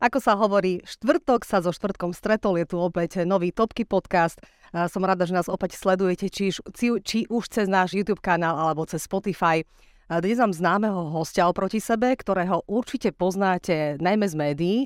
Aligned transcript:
Ako 0.00 0.16
sa 0.16 0.32
hovorí, 0.32 0.80
štvrtok 0.80 1.44
sa 1.44 1.60
so 1.60 1.76
štvrtkom 1.76 2.16
stretol, 2.16 2.56
je 2.56 2.64
tu 2.64 2.80
opäť 2.80 3.20
nový 3.28 3.52
Topky 3.52 3.84
podcast. 3.84 4.40
Som 4.88 5.04
rada, 5.04 5.28
že 5.28 5.36
nás 5.36 5.44
opäť 5.44 5.76
sledujete, 5.76 6.32
či, 6.32 6.56
či, 6.56 6.86
či 7.04 7.18
už 7.28 7.44
cez 7.52 7.68
náš 7.68 7.92
YouTube 7.92 8.24
kanál 8.24 8.56
alebo 8.56 8.88
cez 8.88 9.04
Spotify. 9.04 9.60
Dnes 10.08 10.40
mám 10.40 10.56
známeho 10.56 11.12
hostia 11.12 11.44
oproti 11.44 11.84
sebe, 11.84 12.16
ktorého 12.16 12.64
určite 12.64 13.12
poznáte 13.12 14.00
najmä 14.00 14.24
z 14.24 14.34
médií, 14.40 14.78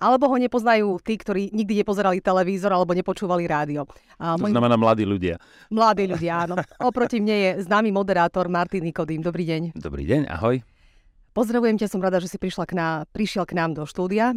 alebo 0.00 0.24
ho 0.32 0.40
nepoznajú 0.40 1.04
tí, 1.04 1.20
ktorí 1.20 1.52
nikdy 1.52 1.84
nepozerali 1.84 2.24
televízor 2.24 2.72
alebo 2.72 2.96
nepočúvali 2.96 3.44
rádio. 3.44 3.84
A 4.16 4.40
to 4.40 4.48
môj... 4.48 4.56
znamená 4.56 4.80
mladí 4.80 5.04
ľudia. 5.04 5.36
Mladí 5.68 6.08
ľudia, 6.08 6.48
áno. 6.48 6.56
Oproti 6.80 7.20
mne 7.20 7.36
je 7.36 7.50
známy 7.68 7.92
moderátor 7.92 8.48
Martin 8.48 8.88
Nikodým. 8.88 9.20
Dobrý 9.20 9.44
deň. 9.44 9.76
Dobrý 9.76 10.08
deň, 10.08 10.32
ahoj. 10.32 10.64
Pozdravujem 11.36 11.76
ťa, 11.76 11.92
som 11.92 12.00
rada, 12.00 12.16
že 12.16 12.32
si 12.32 12.40
prišla 12.40 12.64
k 12.64 12.72
ná, 12.72 12.88
prišiel 13.12 13.44
k 13.44 13.60
nám 13.60 13.76
do 13.76 13.84
štúdia. 13.84 14.32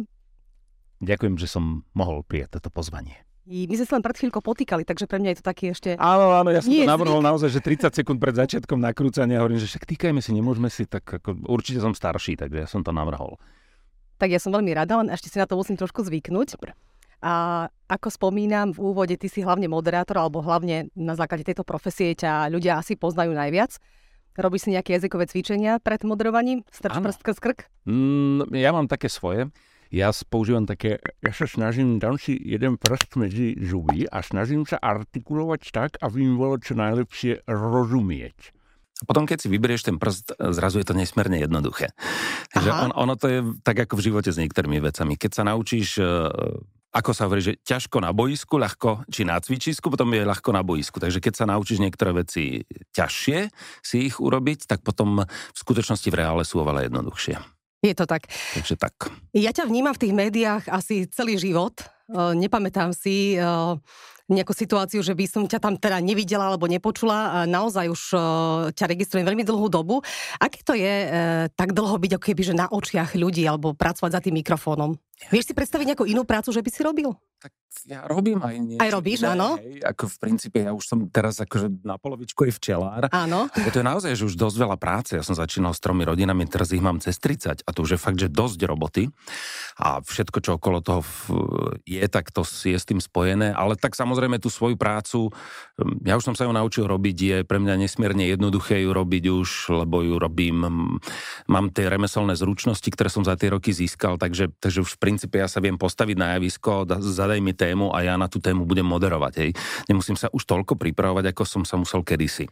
Ďakujem, 1.00 1.40
že 1.40 1.48
som 1.48 1.88
mohol 1.96 2.20
prijať 2.20 2.60
toto 2.60 2.68
pozvanie. 2.68 3.16
I 3.48 3.64
my 3.64 3.74
sme 3.80 3.86
sa 3.88 3.94
len 3.96 4.04
pred 4.04 4.20
chvíľkou 4.20 4.44
potýkali, 4.44 4.84
takže 4.84 5.08
pre 5.08 5.16
mňa 5.16 5.32
je 5.32 5.38
to 5.40 5.44
taký 5.48 5.72
ešte... 5.72 5.96
Áno, 5.96 6.36
áno, 6.36 6.52
ja 6.52 6.60
som 6.60 6.68
Nie 6.68 6.84
to 6.84 6.92
navrhol 6.92 7.24
naozaj, 7.24 7.56
že 7.56 7.64
30 7.64 8.04
sekúnd 8.04 8.20
pred 8.20 8.36
začiatkom 8.36 8.76
nakrúcania 8.76 9.40
hovorím, 9.40 9.64
že 9.64 9.72
však 9.72 9.88
týkajme 9.88 10.20
si, 10.20 10.30
nemôžeme 10.36 10.68
si, 10.68 10.84
tak 10.84 11.08
ako, 11.08 11.48
určite 11.48 11.80
som 11.80 11.96
starší, 11.96 12.36
takže 12.36 12.62
ja 12.62 12.68
som 12.68 12.84
to 12.84 12.92
navrhol. 12.92 13.40
Tak 14.20 14.28
ja 14.28 14.36
som 14.36 14.52
veľmi 14.52 14.76
rada, 14.76 15.00
len 15.00 15.08
ešte 15.08 15.32
si 15.32 15.40
na 15.40 15.48
to 15.48 15.56
musím 15.56 15.80
trošku 15.80 16.04
zvyknúť. 16.04 16.60
Dobre. 16.60 16.76
A 17.24 17.64
ako 17.88 18.12
spomínam 18.12 18.76
v 18.76 18.92
úvode, 18.92 19.16
ty 19.16 19.32
si 19.32 19.40
hlavne 19.40 19.72
moderátor, 19.72 20.20
alebo 20.20 20.44
hlavne 20.44 20.92
na 20.92 21.16
základe 21.16 21.48
tejto 21.48 21.64
profesie 21.64 22.12
ťa 22.12 22.52
ľudia 22.52 22.76
asi 22.76 22.92
poznajú 22.92 23.32
najviac. 23.32 23.80
Robíš 24.40 24.64
si 24.66 24.72
nejaké 24.72 24.96
jazykové 24.96 25.28
cvičenia 25.28 25.76
pred 25.84 26.00
moderovaním? 26.00 26.64
Strč 26.72 26.96
prst 26.96 27.20
krk? 27.44 27.68
Mm, 27.84 28.48
ja 28.56 28.72
mám 28.72 28.88
také 28.88 29.12
svoje. 29.12 29.52
Ja 29.92 30.14
používam 30.32 30.64
také, 30.64 31.02
ja 31.20 31.32
sa 31.34 31.50
snažím, 31.50 32.00
dám 32.00 32.16
si 32.16 32.38
jeden 32.38 32.78
prst 32.78 33.20
medzi 33.20 33.58
zuby 33.58 34.06
a 34.06 34.22
snažím 34.22 34.64
sa 34.64 34.78
artikulovať 34.78 35.60
tak, 35.74 35.90
aby 36.00 36.24
mi 36.24 36.38
bolo 36.38 36.56
čo 36.62 36.78
najlepšie 36.78 37.44
rozumieť. 37.44 38.54
Potom, 39.04 39.26
keď 39.26 39.44
si 39.44 39.48
vyberieš 39.50 39.90
ten 39.90 39.96
prst, 39.98 40.38
zrazu 40.54 40.80
je 40.80 40.86
to 40.88 40.94
nesmierne 40.94 41.42
jednoduché. 41.42 41.92
Že 42.54 42.70
on, 42.70 42.90
ono 42.94 43.14
to 43.18 43.26
je 43.28 43.38
tak 43.60 43.82
ako 43.82 43.98
v 43.98 44.04
živote 44.12 44.30
s 44.30 44.40
niektorými 44.40 44.78
vecami. 44.78 45.18
Keď 45.18 45.30
sa 45.36 45.42
naučíš 45.48 45.98
ako 46.90 47.10
sa 47.14 47.30
hovorí, 47.30 47.38
že 47.38 47.54
ťažko 47.62 48.02
na 48.02 48.10
boisku, 48.10 48.58
ľahko, 48.58 49.06
či 49.06 49.22
na 49.22 49.38
cvičisku, 49.38 49.86
potom 49.94 50.10
je 50.10 50.26
ľahko 50.26 50.50
na 50.50 50.66
boisku. 50.66 50.98
Takže 50.98 51.22
keď 51.22 51.32
sa 51.38 51.46
naučíš 51.46 51.78
niektoré 51.78 52.10
veci 52.10 52.66
ťažšie 52.90 53.38
si 53.78 54.10
ich 54.10 54.18
urobiť, 54.18 54.66
tak 54.66 54.82
potom 54.82 55.22
v 55.22 55.58
skutočnosti 55.58 56.10
v 56.10 56.18
reále 56.18 56.42
sú 56.42 56.58
oveľa 56.58 56.90
jednoduchšie. 56.90 57.38
Je 57.80 57.94
to 57.94 58.04
tak. 58.04 58.28
Takže 58.28 58.76
tak. 58.76 59.08
Ja 59.32 59.54
ťa 59.54 59.70
vnímam 59.70 59.96
v 59.96 60.02
tých 60.04 60.14
médiách 60.18 60.68
asi 60.68 61.08
celý 61.08 61.40
život. 61.40 61.80
Nepamätám 62.10 62.92
si 62.92 63.38
nejakú 64.30 64.54
situáciu, 64.54 65.02
že 65.02 65.10
by 65.10 65.24
som 65.26 65.42
ťa 65.46 65.58
tam 65.58 65.74
teda 65.74 65.98
nevidela 65.98 66.50
alebo 66.50 66.70
nepočula. 66.70 67.46
Naozaj 67.50 67.86
už 67.90 68.02
ťa 68.78 68.84
registrujem 68.84 69.26
veľmi 69.26 69.42
dlhú 69.42 69.66
dobu. 69.72 70.02
Aké 70.38 70.62
to 70.62 70.76
je 70.76 71.06
tak 71.54 71.72
dlho 71.72 71.96
byť 71.96 72.18
ako 72.18 72.24
keby, 72.30 72.42
že 72.46 72.54
na 72.54 72.70
očiach 72.70 73.16
ľudí 73.18 73.42
alebo 73.48 73.74
pracovať 73.74 74.10
za 74.12 74.20
tým 74.22 74.38
mikrofónom? 74.38 74.94
Vieš 75.28 75.52
si 75.52 75.54
predstaviť 75.54 75.92
nejakú 75.92 76.08
inú 76.08 76.24
prácu, 76.24 76.48
že 76.48 76.64
by 76.64 76.70
si 76.72 76.80
robil? 76.80 77.12
Tak 77.40 77.52
ja 77.88 78.04
robím 78.04 78.40
aj 78.44 78.56
niečo. 78.60 78.82
Aj 78.84 78.90
robíš, 78.92 79.24
iné, 79.24 79.32
áno? 79.32 79.56
Hej, 79.56 79.80
ako 79.80 80.04
v 80.12 80.16
princípe, 80.20 80.58
ja 80.60 80.76
už 80.76 80.84
som 80.84 80.98
teraz 81.08 81.40
akože 81.40 81.80
na 81.80 81.96
polovičku 81.96 82.44
je 82.44 82.52
včelár. 82.52 83.08
Áno. 83.08 83.48
To 83.48 83.78
je 83.80 83.86
naozaj, 83.86 84.12
že 84.12 84.28
už 84.28 84.36
dosť 84.36 84.56
veľa 84.60 84.76
práce. 84.76 85.16
Ja 85.16 85.24
som 85.24 85.32
začínal 85.32 85.72
s 85.72 85.80
tromi 85.80 86.04
rodinami, 86.04 86.44
teraz 86.44 86.68
ich 86.76 86.84
mám 86.84 87.00
cez 87.00 87.16
30 87.16 87.64
a 87.64 87.70
to 87.72 87.80
už 87.80 87.96
je 87.96 88.00
fakt, 88.00 88.20
že 88.20 88.28
dosť 88.28 88.60
roboty. 88.68 89.08
A 89.80 90.04
všetko, 90.04 90.38
čo 90.44 90.50
okolo 90.60 90.84
toho 90.84 91.00
je, 91.88 92.04
tak 92.12 92.28
to 92.28 92.44
je 92.44 92.76
s 92.76 92.84
tým 92.84 93.00
spojené. 93.00 93.56
Ale 93.56 93.80
tak 93.80 93.96
samozrejme 93.96 94.36
tú 94.36 94.52
svoju 94.52 94.76
prácu, 94.76 95.32
hm, 95.80 96.04
ja 96.04 96.20
už 96.20 96.28
som 96.28 96.36
sa 96.36 96.44
ju 96.44 96.52
naučil 96.52 96.84
robiť, 96.84 97.16
je 97.16 97.36
pre 97.48 97.56
mňa 97.56 97.80
nesmierne 97.80 98.28
jednoduché 98.28 98.84
ju 98.84 98.92
robiť 98.92 99.24
už, 99.32 99.48
lebo 99.80 100.04
ju 100.04 100.20
robím, 100.20 100.60
hm, 100.60 100.96
mám 101.48 101.72
tie 101.72 101.88
remeselné 101.88 102.36
zručnosti, 102.36 102.92
ktoré 102.92 103.08
som 103.08 103.24
za 103.24 103.40
tie 103.40 103.48
roky 103.48 103.72
získal, 103.72 104.20
takže, 104.20 104.52
takže 104.60 104.84
už 104.84 105.00
v 105.00 105.00
princípe 105.10 105.42
ja 105.42 105.50
sa 105.50 105.58
viem 105.58 105.74
postaviť 105.74 106.14
na 106.14 106.38
javisko, 106.38 106.86
zadaj 107.02 107.42
mi 107.42 107.50
tému 107.50 107.90
a 107.90 108.06
ja 108.06 108.14
na 108.14 108.30
tú 108.30 108.38
tému 108.38 108.62
budem 108.62 108.86
moderovať. 108.86 109.32
Hej. 109.42 109.50
Nemusím 109.90 110.14
sa 110.14 110.30
už 110.30 110.46
toľko 110.46 110.78
pripravovať, 110.78 111.34
ako 111.34 111.42
som 111.42 111.62
sa 111.66 111.74
musel 111.74 112.06
kedysi. 112.06 112.46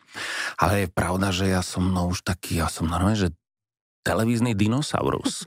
Ale 0.58 0.82
je 0.82 0.88
pravda, 0.90 1.30
že 1.30 1.46
ja 1.54 1.62
som 1.62 1.86
no 1.86 2.10
už 2.10 2.26
taký, 2.26 2.58
ja 2.58 2.66
som 2.66 2.90
normálne, 2.90 3.30
že 3.30 3.30
televízny 4.02 4.58
dinosaurus. 4.58 5.46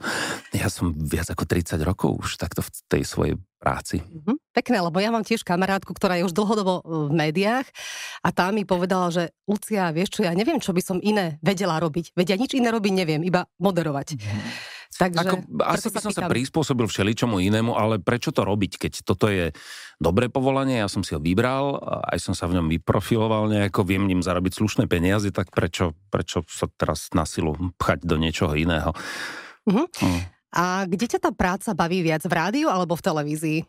Ja 0.52 0.68
som 0.68 0.92
viac 0.92 1.26
ako 1.32 1.48
30 1.48 1.80
rokov 1.80 2.12
už 2.22 2.36
takto 2.36 2.60
v 2.60 2.68
tej 2.86 3.02
svojej 3.08 3.34
práci. 3.56 4.04
Mm-hmm. 4.04 4.36
Pekné, 4.52 4.84
lebo 4.84 5.00
ja 5.00 5.08
mám 5.08 5.24
tiež 5.24 5.42
kamarátku, 5.48 5.96
ktorá 5.96 6.20
je 6.20 6.28
už 6.28 6.36
dlhodobo 6.36 6.84
v 6.84 7.08
médiách 7.08 7.64
a 8.20 8.28
tá 8.30 8.52
mi 8.52 8.68
povedala, 8.68 9.08
že 9.08 9.32
Lucia, 9.48 9.88
vieš 9.96 10.20
čo, 10.20 10.28
ja 10.28 10.36
neviem, 10.36 10.60
čo 10.60 10.76
by 10.76 10.82
som 10.84 11.00
iné 11.00 11.40
vedela 11.40 11.80
robiť. 11.80 12.12
Veď 12.12 12.36
ja 12.36 12.36
nič 12.36 12.52
iné 12.52 12.68
robiť 12.68 12.92
neviem, 12.92 13.24
iba 13.24 13.48
moderovať. 13.58 14.20
Mm-hmm. 14.20 14.72
Takže, 15.02 15.18
Ako, 15.26 15.36
asi 15.66 15.90
by 15.90 15.98
som 15.98 16.14
sa 16.14 16.30
prispôsobil 16.30 16.86
všeličomu 16.86 17.42
inému, 17.42 17.74
ale 17.74 17.98
prečo 17.98 18.30
to 18.30 18.46
robiť, 18.46 18.86
keď 18.86 18.92
toto 19.02 19.26
je 19.26 19.50
dobré 19.98 20.30
povolanie, 20.30 20.78
ja 20.78 20.86
som 20.86 21.02
si 21.02 21.18
ho 21.18 21.20
vybral, 21.20 21.82
aj 22.06 22.22
som 22.22 22.38
sa 22.38 22.46
v 22.46 22.62
ňom 22.62 22.70
vyprofiloval 22.70 23.50
nejako, 23.50 23.82
viem 23.82 24.06
ním 24.06 24.22
zarobiť 24.22 24.54
slušné 24.54 24.86
peniaze, 24.86 25.34
tak 25.34 25.50
prečo, 25.50 25.98
prečo 26.14 26.46
sa 26.46 26.70
teraz 26.78 27.10
na 27.18 27.26
silu 27.26 27.58
pchať 27.82 28.06
do 28.06 28.14
niečoho 28.14 28.54
iného? 28.54 28.94
Uh-huh. 29.66 29.90
Hmm. 29.98 30.22
A 30.54 30.86
kde 30.86 31.10
ťa 31.10 31.18
tá 31.18 31.30
práca 31.34 31.74
baví 31.74 32.06
viac, 32.06 32.22
v 32.22 32.34
rádiu 32.38 32.68
alebo 32.70 32.94
v 32.94 33.02
televízii? 33.02 33.60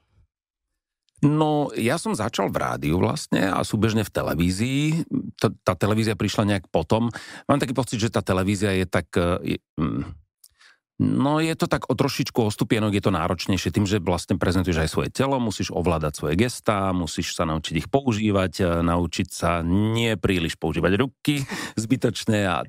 No, 1.23 1.71
ja 1.79 1.95
som 1.95 2.11
začal 2.11 2.51
v 2.51 2.59
rádiu 2.59 2.99
vlastne 2.99 3.47
a 3.47 3.63
súbežne 3.63 4.03
v 4.03 4.11
televízii. 4.11 5.07
Tá, 5.39 5.47
tá 5.63 5.73
televízia 5.73 6.19
prišla 6.19 6.43
nejak 6.51 6.67
potom. 6.67 7.07
Mám 7.47 7.63
taký 7.63 7.71
pocit, 7.71 7.95
že 7.95 8.11
tá 8.11 8.19
televízia 8.19 8.75
je 8.75 8.85
tak... 8.85 9.07
Je, 9.39 9.57
mm, 9.79 10.22
No 11.03 11.43
je 11.43 11.51
to 11.59 11.67
tak 11.67 11.91
o 11.91 11.93
trošičku 11.99 12.47
o 12.47 12.47
stupienok, 12.47 12.95
je 12.95 13.03
to 13.03 13.11
náročnejšie 13.11 13.75
tým, 13.75 13.83
že 13.83 13.99
vlastne 13.99 14.39
prezentuješ 14.39 14.87
aj 14.87 14.89
svoje 14.89 15.09
telo, 15.11 15.35
musíš 15.35 15.75
ovládať 15.75 16.15
svoje 16.15 16.39
gestá, 16.39 16.95
musíš 16.95 17.35
sa 17.35 17.43
naučiť 17.43 17.83
ich 17.83 17.87
používať, 17.91 18.53
e, 18.63 18.65
naučiť 18.87 19.27
sa 19.27 19.59
nie 19.67 20.15
príliš 20.15 20.55
používať 20.55 20.95
ruky 20.95 21.43
zbytočne 21.83 22.47
a, 22.47 22.63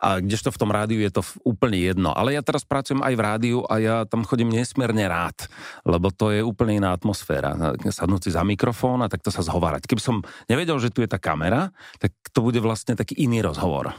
a 0.00 0.08
kdežto 0.24 0.48
v 0.48 0.60
tom 0.64 0.72
rádiu 0.72 1.04
je 1.04 1.12
to 1.12 1.20
úplne 1.44 1.76
jedno. 1.76 2.16
Ale 2.16 2.32
ja 2.32 2.40
teraz 2.40 2.64
pracujem 2.64 3.04
aj 3.04 3.12
v 3.12 3.20
rádiu 3.20 3.58
a 3.68 3.76
ja 3.76 3.96
tam 4.08 4.24
chodím 4.24 4.48
nesmierne 4.48 5.04
rád, 5.04 5.52
lebo 5.84 6.08
to 6.08 6.32
je 6.32 6.40
úplne 6.40 6.80
iná 6.80 6.96
atmosféra. 6.96 7.76
Sadnúť 7.84 8.26
si 8.26 8.30
za 8.32 8.40
mikrofón 8.48 9.04
a 9.04 9.12
takto 9.12 9.28
sa 9.28 9.44
zhovárať. 9.44 9.84
Keby 9.84 10.00
som 10.00 10.16
nevedel, 10.48 10.80
že 10.80 10.88
tu 10.88 11.04
je 11.04 11.10
tá 11.12 11.20
kamera, 11.20 11.68
tak 12.00 12.16
to 12.32 12.40
bude 12.40 12.64
vlastne 12.64 12.96
taký 12.96 13.12
iný 13.20 13.44
rozhovor. 13.44 13.92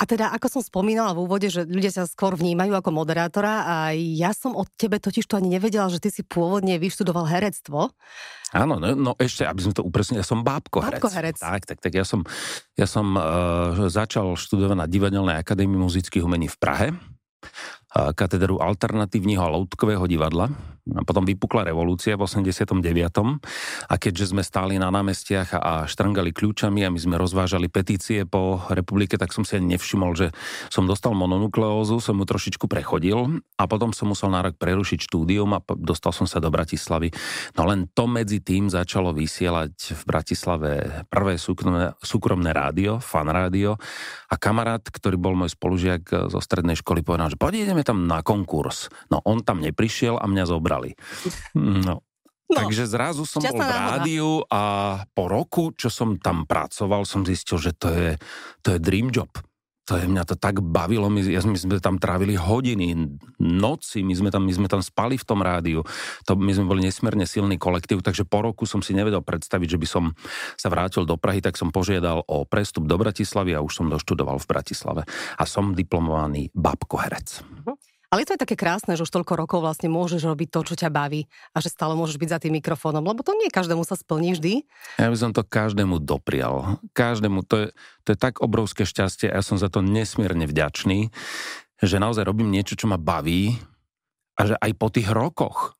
A 0.00 0.08
teda, 0.08 0.32
ako 0.32 0.48
som 0.48 0.62
spomínala 0.64 1.12
v 1.12 1.28
úvode, 1.28 1.52
že 1.52 1.68
ľudia 1.68 1.92
sa 1.92 2.08
skôr 2.08 2.32
vnímajú 2.32 2.72
ako 2.72 2.88
moderátora 2.88 3.68
a 3.68 3.74
ja 3.92 4.32
som 4.32 4.56
od 4.56 4.64
tebe 4.80 4.96
totiž 4.96 5.28
to 5.28 5.36
ani 5.36 5.60
nevedela, 5.60 5.92
že 5.92 6.00
ty 6.00 6.08
si 6.08 6.24
pôvodne 6.24 6.80
vyštudoval 6.80 7.28
herectvo. 7.28 7.92
Áno, 8.56 8.80
no, 8.80 8.96
no 8.96 9.12
ešte, 9.20 9.44
aby 9.44 9.60
sme 9.60 9.76
to 9.76 9.84
upresnili, 9.84 10.24
ja 10.24 10.26
som 10.26 10.40
bábko 10.40 10.80
herec. 10.80 11.04
herec. 11.04 11.36
Tak, 11.36 11.68
tak, 11.68 11.78
tak 11.84 11.92
ja 11.92 12.08
som, 12.08 12.24
ja 12.80 12.88
som 12.88 13.12
uh, 13.12 13.86
začal 13.92 14.40
študovať 14.40 14.76
na 14.80 14.88
Divadelnej 14.88 15.36
akadémii 15.36 15.76
muzických 15.76 16.24
umení 16.24 16.48
v 16.48 16.56
Prahe 16.56 16.86
katedru 17.90 18.62
alternatívneho 18.62 19.42
a 19.42 19.52
loutkového 19.52 20.06
divadla. 20.06 20.50
Potom 21.06 21.22
vypukla 21.22 21.70
revolúcia 21.70 22.18
v 22.18 22.26
89. 22.26 22.82
A 23.86 23.94
keďže 23.94 24.34
sme 24.34 24.42
stáli 24.42 24.74
na 24.80 24.90
námestiach 24.90 25.54
a 25.54 25.86
štrngali 25.86 26.34
kľúčami 26.34 26.82
a 26.82 26.90
my 26.90 26.98
sme 26.98 27.14
rozvážali 27.20 27.70
petície 27.70 28.26
po 28.26 28.58
republike, 28.72 29.14
tak 29.14 29.30
som 29.30 29.46
si 29.46 29.54
ani 29.54 29.76
nevšimol, 29.76 30.18
že 30.18 30.34
som 30.72 30.90
dostal 30.90 31.14
mononukleózu, 31.14 32.02
som 32.02 32.18
mu 32.18 32.26
trošičku 32.26 32.66
prechodil 32.66 33.38
a 33.54 33.64
potom 33.70 33.94
som 33.94 34.10
musel 34.10 34.34
na 34.34 34.42
rok 34.42 34.58
prerušiť 34.58 35.06
štúdium 35.06 35.54
a 35.54 35.62
dostal 35.78 36.10
som 36.10 36.26
sa 36.26 36.42
do 36.42 36.50
Bratislavy. 36.50 37.14
No 37.54 37.70
len 37.70 37.86
to 37.94 38.10
medzi 38.10 38.42
tým 38.42 38.66
začalo 38.66 39.14
vysielať 39.14 39.94
v 39.94 40.02
Bratislave 40.08 40.70
prvé 41.06 41.38
súkromné, 41.38 41.94
súkromné 42.02 42.50
rádio, 42.50 42.98
fan 42.98 43.30
rádio 43.30 43.78
a 44.26 44.34
kamarát, 44.40 44.82
ktorý 44.82 45.20
bol 45.20 45.38
môj 45.38 45.54
spolužiak 45.54 46.32
zo 46.32 46.40
strednej 46.42 46.74
školy, 46.74 47.06
povedal, 47.06 47.30
že 47.30 47.38
poď 47.38 47.68
ideme 47.68 47.79
tam 47.86 48.06
na 48.06 48.20
konkurs. 48.20 48.92
No 49.08 49.20
on 49.24 49.44
tam 49.44 49.60
neprišiel 49.64 50.20
a 50.20 50.24
mňa 50.26 50.44
zobrali. 50.46 50.94
No. 51.56 52.04
No, 52.50 52.66
Takže 52.66 52.82
zrazu 52.90 53.22
som 53.22 53.38
bol 53.46 53.62
v 53.62 53.70
rádiu 53.70 54.42
a 54.50 54.62
po 55.14 55.30
roku, 55.30 55.70
čo 55.70 55.86
som 55.86 56.18
tam 56.18 56.50
pracoval, 56.50 57.06
som 57.06 57.22
zistil, 57.22 57.62
že 57.62 57.70
to 57.78 57.94
je, 57.94 58.10
to 58.66 58.74
je 58.74 58.78
dream 58.82 59.14
job 59.14 59.30
to 59.90 59.98
je, 59.98 60.06
mňa 60.06 60.22
to 60.22 60.38
tak 60.38 60.62
bavilo, 60.62 61.10
my, 61.10 61.18
ja, 61.26 61.42
my 61.42 61.58
sme 61.58 61.82
tam 61.82 61.98
trávili 61.98 62.38
hodiny, 62.38 62.94
noci, 63.42 64.06
my 64.06 64.14
sme, 64.14 64.30
tam, 64.30 64.46
my 64.46 64.54
sme 64.54 64.70
tam 64.70 64.78
spali 64.78 65.18
v 65.18 65.26
tom 65.26 65.42
rádiu, 65.42 65.82
to, 66.22 66.38
my 66.38 66.54
sme 66.54 66.70
boli 66.70 66.86
nesmierne 66.86 67.26
silný 67.26 67.58
kolektív, 67.58 68.06
takže 68.06 68.22
po 68.22 68.46
roku 68.46 68.70
som 68.70 68.86
si 68.86 68.94
nevedel 68.94 69.18
predstaviť, 69.18 69.74
že 69.74 69.80
by 69.82 69.88
som 69.90 70.04
sa 70.54 70.70
vrátil 70.70 71.02
do 71.02 71.18
Prahy, 71.18 71.42
tak 71.42 71.58
som 71.58 71.74
požiadal 71.74 72.22
o 72.22 72.46
prestup 72.46 72.86
do 72.86 72.94
Bratislavy 72.94 73.58
a 73.58 73.64
už 73.66 73.82
som 73.82 73.90
doštudoval 73.90 74.38
v 74.38 74.46
Bratislave. 74.46 75.02
A 75.34 75.42
som 75.42 75.74
diplomovaný 75.74 76.54
babkoherec. 76.54 77.42
Uh-huh. 77.42 77.74
Ale 78.10 78.26
to 78.26 78.34
je 78.34 78.42
také 78.42 78.58
krásne, 78.58 78.98
že 78.98 79.06
už 79.06 79.14
toľko 79.14 79.38
rokov 79.38 79.58
vlastne 79.62 79.86
môžeš 79.86 80.26
robiť 80.26 80.50
to, 80.50 80.60
čo 80.66 80.74
ťa 80.74 80.90
baví 80.90 81.30
a 81.54 81.62
že 81.62 81.70
stále 81.70 81.94
môžeš 81.94 82.18
byť 82.18 82.30
za 82.34 82.38
tým 82.42 82.58
mikrofónom, 82.58 83.06
lebo 83.06 83.22
to 83.22 83.38
nie 83.38 83.46
každému 83.46 83.86
sa 83.86 83.94
splní 83.94 84.34
vždy. 84.34 84.66
Ja 84.98 85.06
by 85.06 85.14
som 85.14 85.30
to 85.30 85.46
každému 85.46 86.02
doprial. 86.02 86.82
Každému. 86.90 87.46
To 87.46 87.54
je, 87.54 87.66
to 88.02 88.08
je 88.12 88.18
tak 88.18 88.42
obrovské 88.42 88.82
šťastie 88.82 89.30
a 89.30 89.38
ja 89.38 89.42
som 89.46 89.62
za 89.62 89.70
to 89.70 89.78
nesmierne 89.78 90.50
vďačný, 90.50 91.14
že 91.78 91.96
naozaj 92.02 92.26
robím 92.26 92.50
niečo, 92.50 92.74
čo 92.74 92.90
ma 92.90 92.98
baví 92.98 93.54
a 94.34 94.40
že 94.42 94.54
aj 94.58 94.72
po 94.74 94.90
tých 94.90 95.06
rokoch 95.06 95.78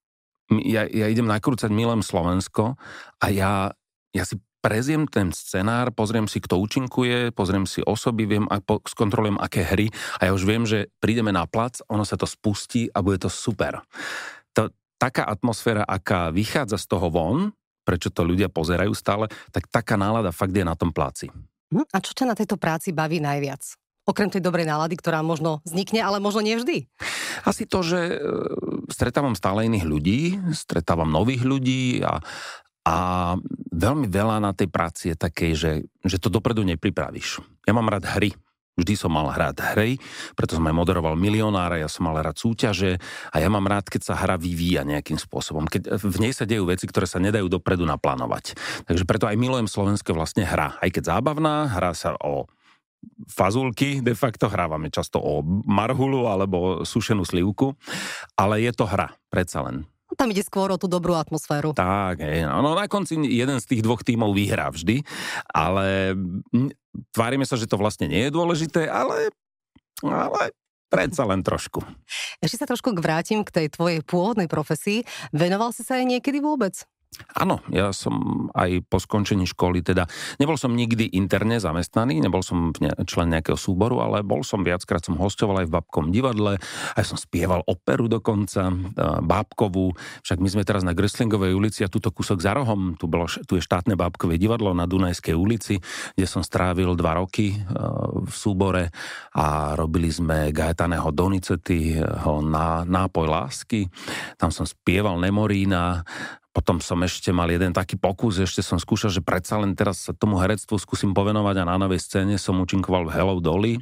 ja, 0.59 0.83
ja 0.91 1.07
idem 1.07 1.31
nakrúcať 1.31 1.71
Milem 1.71 2.03
Slovensko 2.03 2.75
a 3.23 3.27
ja, 3.31 3.71
ja 4.11 4.25
si 4.27 4.35
preziem 4.61 5.09
ten 5.09 5.33
scenár, 5.33 5.91
pozriem 5.91 6.29
si, 6.29 6.39
kto 6.39 6.61
účinkuje, 6.61 7.33
pozriem 7.33 7.65
si 7.65 7.81
osoby, 7.81 8.29
viem, 8.29 8.47
a 8.53 8.61
po, 8.61 8.85
skontrolujem, 8.85 9.41
aké 9.41 9.65
hry 9.65 9.89
a 10.21 10.29
ja 10.29 10.33
už 10.37 10.45
viem, 10.45 10.69
že 10.69 10.93
prídeme 11.01 11.33
na 11.33 11.49
plac, 11.49 11.81
ono 11.89 12.05
sa 12.05 12.21
to 12.21 12.29
spustí 12.29 12.93
a 12.93 13.01
bude 13.01 13.19
to 13.19 13.33
super. 13.33 13.81
To, 14.55 14.69
taká 15.01 15.25
atmosféra, 15.25 15.83
aká 15.89 16.29
vychádza 16.29 16.77
z 16.77 16.87
toho 16.87 17.09
von, 17.09 17.57
prečo 17.83 18.13
to 18.13 18.23
ľudia 18.23 18.53
pozerajú 18.53 18.93
stále, 18.93 19.27
tak 19.51 19.67
taká 19.73 19.97
nálada 19.97 20.31
fakt 20.31 20.53
je 20.53 20.63
na 20.63 20.77
tom 20.77 20.93
pláci. 20.93 21.33
Hm? 21.73 21.89
A 21.91 21.99
čo 22.05 22.13
ťa 22.13 22.29
na 22.29 22.37
tejto 22.37 22.61
práci 22.61 22.93
baví 22.93 23.19
najviac? 23.19 23.65
Okrem 24.09 24.33
tej 24.33 24.43
dobrej 24.43 24.67
nálady, 24.67 24.97
ktorá 24.97 25.21
možno 25.23 25.63
vznikne, 25.63 26.03
ale 26.03 26.19
možno 26.19 26.43
nie 26.43 26.57
vždy. 26.57 26.89
Asi 27.47 27.69
to, 27.69 27.85
že 27.85 28.01
e, 28.11 28.19
stretávam 28.91 29.39
stále 29.39 29.69
iných 29.71 29.87
ľudí, 29.87 30.21
stretávam 30.57 31.07
nových 31.13 31.47
ľudí 31.47 32.03
a, 32.03 32.19
a 32.87 32.97
veľmi 33.71 34.09
veľa 34.09 34.41
na 34.41 34.53
tej 34.57 34.69
práci 34.73 35.13
je 35.13 35.17
takej, 35.17 35.53
že, 35.53 35.73
že 36.05 36.17
to 36.17 36.33
dopredu 36.33 36.65
nepripravíš. 36.65 37.45
Ja 37.69 37.77
mám 37.77 37.93
rád 37.93 38.09
hry. 38.09 38.33
Vždy 38.81 38.97
som 38.97 39.13
mal 39.13 39.29
hrať 39.29 39.77
hry, 39.77 40.01
preto 40.33 40.57
som 40.57 40.65
aj 40.65 40.73
moderoval 40.73 41.13
milionára, 41.13 41.77
ja 41.77 41.85
som 41.85 42.09
mal 42.09 42.17
rád 42.17 42.41
súťaže 42.41 42.97
a 43.29 43.37
ja 43.37 43.53
mám 43.53 43.69
rád, 43.69 43.93
keď 43.93 44.09
sa 44.09 44.15
hra 44.17 44.41
vyvíja 44.41 44.89
nejakým 44.89 45.21
spôsobom. 45.21 45.69
Keď 45.69 46.01
v 46.01 46.17
nej 46.17 46.33
sa 46.33 46.49
dejú 46.49 46.65
veci, 46.65 46.89
ktoré 46.89 47.05
sa 47.05 47.21
nedajú 47.21 47.51
dopredu 47.53 47.85
naplánovať. 47.85 48.57
Takže 48.89 49.05
preto 49.05 49.29
aj 49.29 49.37
milujem 49.37 49.69
slovenské 49.69 50.17
vlastne 50.17 50.49
hra. 50.49 50.81
Aj 50.81 50.89
keď 50.89 51.13
zábavná, 51.13 51.69
hrá 51.69 51.93
sa 51.93 52.17
o 52.25 52.49
fazulky, 53.29 54.01
de 54.01 54.17
facto 54.17 54.49
hrávame 54.49 54.89
často 54.89 55.21
o 55.21 55.45
marhulu 55.69 56.25
alebo 56.29 56.81
sušenú 56.87 57.29
slivku, 57.29 57.77
ale 58.33 58.65
je 58.65 58.73
to 58.73 58.89
hra, 58.89 59.13
predsa 59.29 59.61
len. 59.61 59.85
Tam 60.19 60.31
ide 60.31 60.43
skôr 60.43 60.71
o 60.75 60.81
tú 60.81 60.91
dobrú 60.91 61.15
atmosféru. 61.15 61.75
Tak, 61.75 62.23
hej, 62.23 62.47
no 62.47 62.75
na 62.75 62.87
konci 62.91 63.19
jeden 63.19 63.59
z 63.63 63.67
tých 63.67 63.83
dvoch 63.85 64.03
tímov 64.03 64.35
vyhrá 64.35 64.71
vždy, 64.71 65.07
ale 65.51 66.19
tvárime 67.15 67.47
sa, 67.47 67.55
že 67.55 67.71
to 67.71 67.79
vlastne 67.79 68.11
nie 68.11 68.27
je 68.27 68.35
dôležité, 68.35 68.91
ale, 68.91 69.31
ale 70.03 70.51
predsa 70.91 71.23
len 71.23 71.47
trošku. 71.47 71.87
Ešte 72.43 72.59
sa 72.59 72.67
trošku 72.67 72.91
vrátim 72.99 73.47
k 73.47 73.55
tej 73.55 73.67
tvojej 73.71 74.01
pôvodnej 74.03 74.51
profesii. 74.51 75.07
Venoval 75.31 75.71
si 75.71 75.87
sa 75.87 76.03
aj 76.03 76.19
niekedy 76.19 76.43
vôbec? 76.43 76.83
Áno, 77.35 77.59
ja 77.75 77.91
som 77.91 78.47
aj 78.55 78.87
po 78.87 79.03
skončení 79.03 79.43
školy, 79.43 79.83
teda 79.83 80.07
nebol 80.39 80.55
som 80.55 80.71
nikdy 80.71 81.11
interne 81.19 81.59
zamestnaný, 81.59 82.23
nebol 82.23 82.39
som 82.39 82.71
člen 83.03 83.35
nejakého 83.35 83.59
súboru, 83.59 83.99
ale 83.99 84.23
bol 84.23 84.47
som 84.47 84.63
viackrát, 84.63 85.03
som 85.03 85.19
hostoval 85.19 85.63
aj 85.63 85.67
v 85.69 85.75
Babkom 85.75 86.07
divadle, 86.15 86.63
aj 86.95 87.05
som 87.05 87.19
spieval 87.19 87.67
operu 87.67 88.07
dokonca, 88.07 88.71
Bábkovú, 89.27 89.91
však 90.23 90.39
my 90.39 90.49
sme 90.55 90.63
teraz 90.63 90.87
na 90.87 90.95
Greslingovej 90.95 91.51
ulici 91.51 91.81
a 91.83 91.91
túto 91.91 92.15
kúsok 92.15 92.39
za 92.39 92.55
rohom, 92.55 92.95
tu, 92.95 93.11
bolo, 93.11 93.27
tu 93.27 93.59
je 93.59 93.63
štátne 93.63 93.99
Bábkové 93.99 94.39
divadlo 94.39 94.71
na 94.71 94.87
Dunajskej 94.87 95.35
ulici, 95.35 95.83
kde 96.15 96.27
som 96.31 96.47
strávil 96.47 96.95
dva 96.95 97.19
roky 97.19 97.59
v 98.23 98.35
súbore 98.35 98.95
a 99.35 99.75
robili 99.75 100.15
sme 100.15 100.55
Gaetaného 100.55 101.11
Donicetyho 101.11 102.39
na 102.47 102.87
nápoj 102.87 103.27
lásky, 103.27 103.91
tam 104.39 104.55
som 104.55 104.63
spieval 104.63 105.19
Nemorína, 105.19 106.07
potom 106.51 106.83
som 106.83 106.99
ešte 107.07 107.31
mal 107.31 107.47
jeden 107.47 107.71
taký 107.71 107.95
pokus, 107.95 108.43
ešte 108.43 108.59
som 108.59 108.75
skúšal, 108.75 109.15
že 109.15 109.23
predsa 109.23 109.55
len 109.63 109.79
teraz 109.79 110.11
sa 110.11 110.13
tomu 110.15 110.43
herectvu 110.43 110.83
skúsim 110.83 111.15
povenovať 111.15 111.63
a 111.63 111.69
na 111.69 111.77
novej 111.79 112.03
scéne 112.03 112.35
som 112.43 112.59
účinkoval 112.59 113.07
v 113.07 113.15
Hello 113.15 113.39
Dolly. 113.39 113.79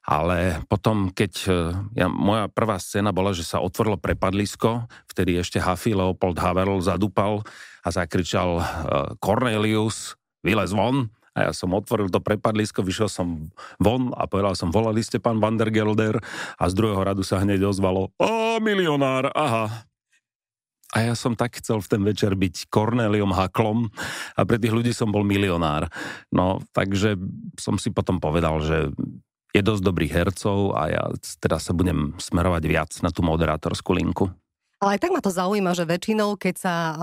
Ale 0.00 0.64
potom, 0.64 1.12
keď 1.12 1.32
e, 1.44 1.52
ja, 2.00 2.08
moja 2.08 2.48
prvá 2.48 2.80
scéna 2.80 3.12
bola, 3.12 3.36
že 3.36 3.44
sa 3.44 3.60
otvorilo 3.60 4.00
prepadlisko, 4.00 4.88
vtedy 5.12 5.36
ešte 5.36 5.60
Huffy 5.60 5.92
Leopold 5.92 6.40
Haverl 6.40 6.80
zadúpal 6.80 7.44
a 7.84 7.88
zakričal 7.92 8.58
e, 8.58 8.64
Cornelius, 9.20 10.16
vylez 10.40 10.72
von. 10.72 11.12
A 11.36 11.46
ja 11.46 11.52
som 11.54 11.70
otvoril 11.76 12.08
to 12.08 12.18
prepadlisko, 12.18 12.80
vyšiel 12.80 13.12
som 13.12 13.52
von 13.76 14.10
a 14.16 14.24
povedal 14.24 14.56
som, 14.56 14.72
volali 14.72 15.04
ste 15.04 15.20
pán 15.20 15.38
Vandergelder 15.38 16.16
a 16.56 16.64
z 16.66 16.72
druhého 16.74 17.04
radu 17.04 17.22
sa 17.22 17.38
hneď 17.44 17.70
ozvalo, 17.70 18.10
o, 18.18 18.58
milionár, 18.58 19.30
aha, 19.36 19.84
a 20.90 21.06
ja 21.06 21.14
som 21.14 21.38
tak 21.38 21.62
chcel 21.62 21.78
v 21.78 21.90
ten 21.90 22.02
večer 22.02 22.34
byť 22.34 22.66
Corneliom 22.66 23.30
Haklom 23.30 23.94
a 24.34 24.40
pre 24.42 24.58
tých 24.58 24.74
ľudí 24.74 24.90
som 24.90 25.14
bol 25.14 25.22
milionár. 25.22 25.86
No, 26.34 26.58
takže 26.74 27.14
som 27.54 27.78
si 27.78 27.94
potom 27.94 28.18
povedal, 28.18 28.58
že 28.58 28.90
je 29.54 29.62
dosť 29.62 29.82
dobrých 29.86 30.12
hercov 30.14 30.74
a 30.74 30.82
ja 30.90 31.02
teda 31.38 31.62
sa 31.62 31.74
budem 31.74 32.14
smerovať 32.18 32.62
viac 32.66 32.90
na 33.02 33.10
tú 33.14 33.22
moderátorskú 33.22 33.94
linku. 33.94 34.30
Ale 34.80 34.96
aj 34.96 35.00
tak 35.04 35.12
ma 35.12 35.20
to 35.20 35.28
zaujíma, 35.28 35.76
že 35.76 35.84
väčšinou, 35.84 36.40
keď 36.40 36.54
sa 36.56 36.74
uh, 36.74 36.96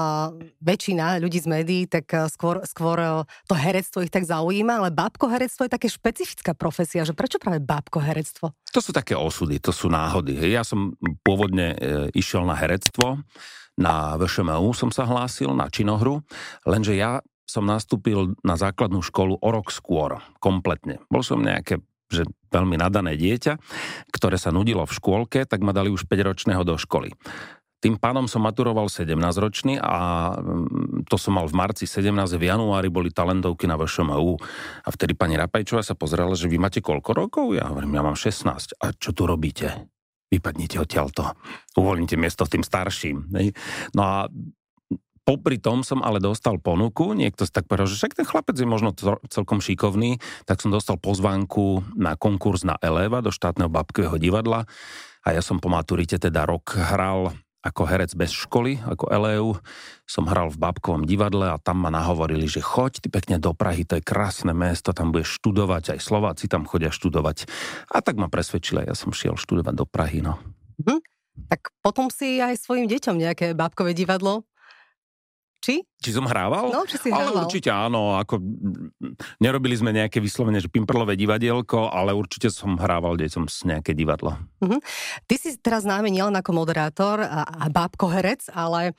väčšina 0.65 1.21
ľudí 1.21 1.37
z 1.37 1.45
médií, 1.45 1.81
tak 1.85 2.09
uh, 2.09 2.25
skôr, 2.25 2.65
skôr 2.65 2.97
uh, 2.97 3.21
to 3.45 3.53
herectvo 3.53 4.01
ich 4.01 4.09
tak 4.09 4.25
zaujíma, 4.25 4.81
ale 4.81 4.89
bábko 4.89 5.29
herectvo 5.29 5.69
je 5.69 5.75
také 5.77 5.85
špecifická 5.85 6.57
profesia, 6.57 7.05
že 7.05 7.13
prečo 7.13 7.37
práve 7.37 7.61
bábko 7.61 8.01
herectvo? 8.01 8.49
To 8.73 8.81
sú 8.81 8.89
také 8.89 9.13
osudy, 9.13 9.61
to 9.61 9.69
sú 9.69 9.93
náhody. 9.93 10.33
Ja 10.49 10.65
som 10.65 10.97
pôvodne 11.21 11.77
e, 11.77 12.17
išiel 12.17 12.49
na 12.49 12.57
herectvo, 12.57 13.21
na 13.77 14.17
VŠMU 14.17 14.73
som 14.73 14.89
sa 14.89 15.05
hlásil, 15.05 15.53
na 15.53 15.69
činohru, 15.69 16.25
lenže 16.65 16.97
ja 16.97 17.21
som 17.47 17.63
nastúpil 17.63 18.35
na 18.43 18.59
základnú 18.59 18.99
školu 18.99 19.39
o 19.39 19.49
rok 19.53 19.71
skôr, 19.71 20.19
kompletne. 20.43 20.99
Bol 21.07 21.23
som 21.23 21.39
nejaké 21.39 21.79
že 22.07 22.23
veľmi 22.55 22.79
nadané 22.79 23.19
dieťa, 23.19 23.59
ktoré 24.15 24.39
sa 24.39 24.55
nudilo 24.55 24.87
v 24.87 24.95
škôlke, 24.95 25.43
tak 25.43 25.59
ma 25.59 25.75
dali 25.75 25.91
už 25.91 26.07
5-ročného 26.07 26.63
do 26.63 26.79
školy. 26.79 27.11
Tým 27.77 28.01
pánom 28.01 28.25
som 28.25 28.41
maturoval 28.41 28.89
17-ročný 28.89 29.77
a 29.77 29.95
mm, 30.33 31.05
to 31.05 31.19
som 31.19 31.37
mal 31.37 31.45
v 31.45 31.53
marci 31.53 31.85
17, 31.85 32.09
v 32.39 32.47
januári 32.49 32.89
boli 32.89 33.13
talentovky 33.13 33.69
na 33.69 33.77
VŠMU. 33.77 34.33
A 34.81 34.89
vtedy 34.89 35.13
pani 35.13 35.37
Rapajčová 35.37 35.85
sa 35.85 35.93
pozerala, 35.93 36.33
že 36.33 36.49
vy 36.49 36.57
máte 36.57 36.81
koľko 36.81 37.13
rokov? 37.13 37.45
Ja 37.53 37.69
hovorím, 37.69 37.93
ja 37.93 38.01
mám 38.01 38.17
16. 38.17 38.81
A 38.81 38.85
čo 38.97 39.13
tu 39.13 39.29
robíte? 39.29 39.93
Vypadnite 40.27 40.83
odtiaľto, 40.83 41.35
uvoľnite 41.79 42.19
miesto 42.19 42.43
tým 42.43 42.63
starším. 42.63 43.31
No 43.95 44.01
a 44.03 44.15
popri 45.27 45.59
tom 45.59 45.83
som 45.83 45.99
ale 45.99 46.23
dostal 46.23 46.59
ponuku, 46.59 47.11
niekto 47.11 47.43
si 47.43 47.51
tak 47.51 47.67
povedal, 47.67 47.87
že 47.87 47.99
však 47.99 48.15
ten 48.15 48.27
chlapec 48.27 48.55
je 48.55 48.67
možno 48.67 48.95
celkom 49.27 49.59
šikovný, 49.59 50.23
tak 50.47 50.63
som 50.63 50.71
dostal 50.71 50.95
pozvánku 50.95 51.83
na 51.99 52.15
konkurs 52.15 52.63
na 52.63 52.79
Eleva 52.79 53.19
do 53.19 53.31
štátneho 53.31 53.67
babkového 53.67 54.15
divadla. 54.15 54.63
A 55.27 55.35
ja 55.35 55.43
som 55.43 55.59
po 55.59 55.67
maturite 55.67 56.15
teda 56.15 56.47
rok 56.47 56.71
hral 56.75 57.35
ako 57.67 57.83
herec 57.83 58.15
bez 58.15 58.31
školy, 58.31 58.79
ako 58.87 59.11
Eleu. 59.11 59.59
Som 60.07 60.31
hral 60.31 60.47
v 60.47 60.57
Babkovom 60.57 61.03
divadle 61.03 61.51
a 61.51 61.59
tam 61.59 61.83
ma 61.83 61.91
nahovorili, 61.91 62.47
že 62.47 62.63
choď 62.63 63.03
ty 63.03 63.07
pekne 63.11 63.35
do 63.37 63.51
Prahy, 63.51 63.83
to 63.83 63.99
je 63.99 64.03
krásne 64.07 64.55
mesto, 64.55 64.95
tam 64.95 65.11
budeš 65.11 65.35
študovať, 65.43 65.95
aj 65.95 65.99
Slováci 65.99 66.47
tam 66.47 66.63
chodia 66.63 66.89
študovať. 66.89 67.45
A 67.91 67.99
tak 67.99 68.15
ma 68.15 68.31
presvedčili, 68.31 68.87
ja 68.87 68.95
som 68.95 69.11
šiel 69.11 69.35
študovať 69.35 69.75
do 69.75 69.83
Prahy, 69.83 70.23
no. 70.23 70.39
Hm. 70.79 71.03
Tak 71.51 71.69
potom 71.85 72.09
si 72.09 72.41
aj 72.41 72.57
svojim 72.57 72.89
deťom 72.89 73.19
nejaké 73.19 73.53
bábkové 73.53 73.93
divadlo 73.93 74.47
či? 75.61 75.83
Či 75.97 76.13
som 76.13 76.29
hrával? 76.29 76.69
No, 76.69 76.85
či 76.85 77.01
si 77.01 77.09
hrával. 77.09 77.33
Ale 77.33 77.49
určite 77.49 77.73
áno, 77.73 78.21
ako 78.21 78.37
nerobili 79.41 79.73
sme 79.73 79.89
nejaké 79.89 80.21
vyslovene, 80.21 80.61
že 80.61 80.69
pimprlové 80.69 81.17
divadielko, 81.17 81.89
ale 81.89 82.13
určite 82.13 82.53
som 82.53 82.77
hrával 82.77 83.17
deťom 83.17 83.49
z 83.49 83.57
nejaké 83.65 83.97
divadlo. 83.97 84.37
Uh-huh. 84.61 84.77
Ty 85.25 85.35
si 85.41 85.57
teraz 85.57 85.89
známy 85.89 86.13
nielen 86.13 86.37
ako 86.37 86.53
moderátor 86.53 87.25
a, 87.25 87.49
a 87.49 87.65
bábko 87.73 88.13
herec, 88.13 88.45
ale 88.53 88.93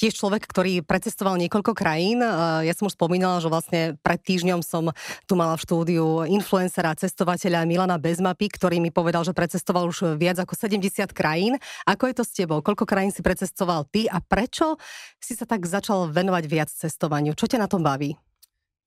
tiež 0.00 0.14
človek, 0.14 0.48
ktorý 0.48 0.80
precestoval 0.86 1.36
niekoľko 1.36 1.74
krajín. 1.74 2.22
Ja 2.64 2.72
som 2.72 2.86
už 2.88 2.94
spomínala, 2.94 3.42
že 3.42 3.50
vlastne 3.50 3.80
pred 4.00 4.22
týždňom 4.22 4.62
som 4.62 4.94
tu 5.26 5.34
mala 5.34 5.58
v 5.58 5.64
štúdiu 5.66 6.06
influencera, 6.24 6.94
cestovateľa 6.94 7.66
Milana 7.66 7.98
Bezmapy, 7.98 8.46
ktorý 8.46 8.78
mi 8.78 8.94
povedal, 8.94 9.26
že 9.26 9.34
precestoval 9.34 9.90
už 9.90 10.14
viac 10.16 10.38
ako 10.38 10.54
70 10.54 11.10
krajín. 11.10 11.58
Ako 11.84 12.08
je 12.08 12.14
to 12.14 12.24
s 12.24 12.32
tebou? 12.32 12.62
Koľko 12.62 12.86
krajín 12.86 13.10
si 13.10 13.26
precestoval 13.26 13.90
ty 13.90 14.06
a 14.06 14.22
prečo 14.22 14.78
si 15.18 15.34
sa 15.34 15.44
tak 15.44 15.66
začal 15.66 16.08
venovať 16.14 16.37
venovať 16.38 16.46
viac 16.46 16.70
cestovaniu. 16.70 17.34
Čo 17.34 17.50
ťa 17.50 17.58
na 17.58 17.66
tom 17.66 17.82
baví? 17.82 18.14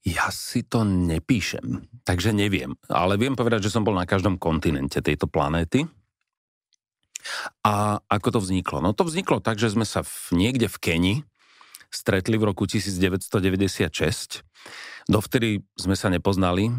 Ja 0.01 0.31
si 0.33 0.63
to 0.65 0.81
nepíšem, 0.81 1.85
takže 2.07 2.33
neviem. 2.33 2.73
Ale 2.89 3.19
viem 3.19 3.35
povedať, 3.37 3.69
že 3.69 3.73
som 3.75 3.83
bol 3.85 3.93
na 3.93 4.07
každom 4.07 4.39
kontinente 4.39 4.97
tejto 5.03 5.27
planéty. 5.29 5.85
A 7.61 8.01
ako 8.09 8.27
to 8.33 8.39
vzniklo? 8.41 8.81
No 8.81 8.97
to 8.97 9.05
vzniklo 9.05 9.43
tak, 9.43 9.61
že 9.61 9.69
sme 9.69 9.85
sa 9.85 10.01
v, 10.01 10.09
niekde 10.33 10.65
v 10.65 10.77
Keni 10.81 11.15
stretli 11.93 12.39
v 12.39 12.49
roku 12.49 12.65
1996. 12.65 14.41
Dovtedy 15.05 15.61
sme 15.77 15.93
sa 15.93 16.09
nepoznali, 16.09 16.73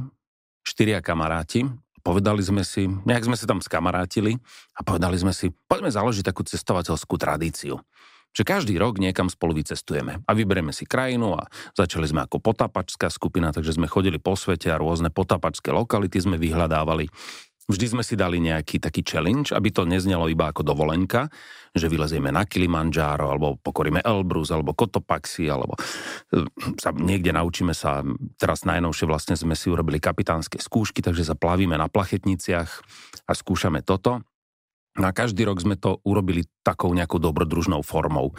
štyria 0.67 0.99
kamaráti. 0.99 1.69
povedali 2.03 2.43
sme 2.43 2.67
si, 2.67 2.91
nejak 2.91 3.31
sme 3.31 3.39
sa 3.39 3.47
tam 3.47 3.63
skamarátili 3.63 4.35
a 4.75 4.83
povedali 4.83 5.15
sme 5.15 5.31
si, 5.31 5.55
poďme 5.71 5.95
založiť 5.95 6.27
takú 6.27 6.43
cestovateľskú 6.43 7.15
tradíciu 7.15 7.79
že 8.33 8.43
každý 8.43 8.81
rok 8.81 8.97
niekam 8.97 9.29
spolu 9.29 9.61
vycestujeme 9.61 10.25
a 10.25 10.31
vyberieme 10.33 10.73
si 10.73 10.89
krajinu 10.89 11.37
a 11.37 11.47
začali 11.77 12.09
sme 12.09 12.25
ako 12.25 12.41
potapačská 12.41 13.13
skupina, 13.13 13.53
takže 13.53 13.77
sme 13.77 13.87
chodili 13.87 14.17
po 14.17 14.35
svete 14.35 14.73
a 14.73 14.81
rôzne 14.81 15.13
potapačské 15.13 15.71
lokality 15.71 16.19
sme 16.19 16.41
vyhľadávali. 16.41 17.13
Vždy 17.71 17.95
sme 17.95 18.03
si 18.03 18.19
dali 18.19 18.43
nejaký 18.43 18.83
taký 18.83 19.07
challenge, 19.07 19.55
aby 19.55 19.71
to 19.71 19.87
neznelo 19.87 20.27
iba 20.27 20.51
ako 20.51 20.67
dovolenka, 20.67 21.31
že 21.71 21.87
vylezieme 21.87 22.35
na 22.35 22.43
Kilimanjaro, 22.43 23.31
alebo 23.31 23.55
pokoríme 23.55 24.03
Elbrus, 24.03 24.51
alebo 24.51 24.75
Kotopaxi, 24.75 25.47
alebo 25.47 25.79
e, 25.79 26.43
sa 26.77 26.91
niekde 26.91 27.31
naučíme 27.31 27.71
sa, 27.71 28.03
teraz 28.35 28.67
najnovšie 28.67 29.07
vlastne 29.07 29.39
sme 29.39 29.55
si 29.55 29.71
urobili 29.71 30.03
kapitánske 30.03 30.59
skúšky, 30.59 31.07
takže 31.07 31.23
sa 31.23 31.39
plavíme 31.39 31.79
na 31.79 31.87
plachetniciach 31.87 32.71
a 33.31 33.33
skúšame 33.33 33.87
toto. 33.87 34.27
No 34.93 35.09
a 35.09 35.13
každý 35.17 35.49
rok 35.49 35.57
sme 35.57 35.81
to 35.81 36.05
urobili 36.05 36.45
takou 36.61 36.93
nejakou 36.93 37.17
dobrodružnou 37.17 37.81
formou. 37.81 38.37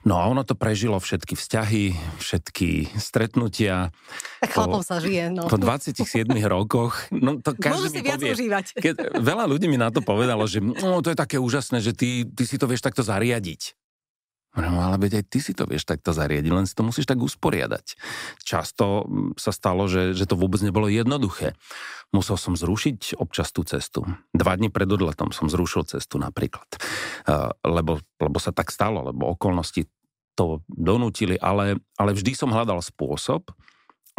No 0.00 0.16
a 0.16 0.24
ono 0.32 0.48
to 0.48 0.56
prežilo 0.56 0.96
všetky 0.96 1.36
vzťahy, 1.36 1.92
všetky 2.16 2.94
stretnutia. 2.96 3.92
Tak 4.40 4.48
chlapom 4.56 4.80
sa 4.80 4.96
žije, 4.96 5.28
no. 5.28 5.44
Po 5.44 5.60
27 5.60 6.24
rokoch, 6.48 7.10
no 7.12 7.36
to 7.42 7.52
každý 7.52 7.76
Môžu 7.76 7.88
si 7.92 8.00
viac 8.00 8.20
povie, 8.22 8.32
užívať. 8.32 8.66
Keď, 8.80 8.94
veľa 9.20 9.44
ľudí 9.44 9.68
mi 9.68 9.76
na 9.76 9.92
to 9.92 10.00
povedalo, 10.00 10.48
že 10.48 10.64
no, 10.64 11.04
to 11.04 11.12
je 11.12 11.18
také 11.18 11.36
úžasné, 11.36 11.84
že 11.84 11.92
ty, 11.92 12.24
ty 12.24 12.42
si 12.48 12.56
to 12.56 12.64
vieš 12.64 12.80
takto 12.80 13.04
zariadiť. 13.04 13.76
No, 14.50 14.82
ale 14.82 14.98
veď 14.98 15.22
aj 15.22 15.24
ty 15.30 15.38
si 15.38 15.54
to 15.54 15.62
vieš 15.62 15.86
takto 15.86 16.10
zariadiť, 16.10 16.50
len 16.50 16.66
si 16.66 16.74
to 16.74 16.82
musíš 16.82 17.06
tak 17.06 17.22
usporiadať. 17.22 17.94
Často 18.42 19.06
mm, 19.06 19.38
sa 19.38 19.54
stalo, 19.54 19.86
že, 19.86 20.10
že 20.10 20.26
to 20.26 20.34
vôbec 20.34 20.58
nebolo 20.66 20.90
jednoduché. 20.90 21.54
Musel 22.10 22.34
som 22.34 22.58
zrušiť 22.58 23.14
občas 23.22 23.54
tú 23.54 23.62
cestu. 23.62 24.02
Dva 24.34 24.58
dní 24.58 24.66
pred 24.66 24.90
odletom 24.90 25.30
som 25.30 25.46
zrušil 25.46 25.86
cestu 25.86 26.18
napríklad. 26.18 26.66
Uh, 27.30 27.54
lebo, 27.62 28.02
lebo 28.18 28.38
sa 28.42 28.50
tak 28.50 28.74
stalo, 28.74 29.06
lebo 29.06 29.30
okolnosti 29.30 29.86
to 30.34 30.66
donútili, 30.66 31.38
ale, 31.38 31.78
ale 31.94 32.10
vždy 32.10 32.34
som 32.34 32.50
hľadal 32.50 32.82
spôsob, 32.82 33.54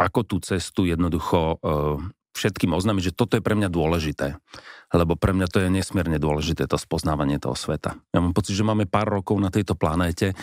ako 0.00 0.20
tú 0.24 0.40
cestu 0.40 0.88
jednoducho 0.88 1.60
uh, 1.60 2.00
všetkým 2.32 2.72
oznámiť, 2.72 3.12
že 3.12 3.16
toto 3.16 3.36
je 3.36 3.44
pre 3.44 3.56
mňa 3.56 3.68
dôležité. 3.68 4.36
Lebo 4.92 5.16
pre 5.16 5.32
mňa 5.32 5.48
to 5.48 5.60
je 5.64 5.68
nesmierne 5.72 6.20
dôležité, 6.20 6.68
to 6.68 6.76
spoznávanie 6.76 7.40
toho 7.40 7.56
sveta. 7.56 7.96
Ja 8.12 8.20
mám 8.20 8.36
pocit, 8.36 8.56
že 8.56 8.66
máme 8.66 8.84
pár 8.84 9.08
rokov 9.08 9.40
na 9.40 9.48
tejto 9.48 9.72
planéte 9.72 10.36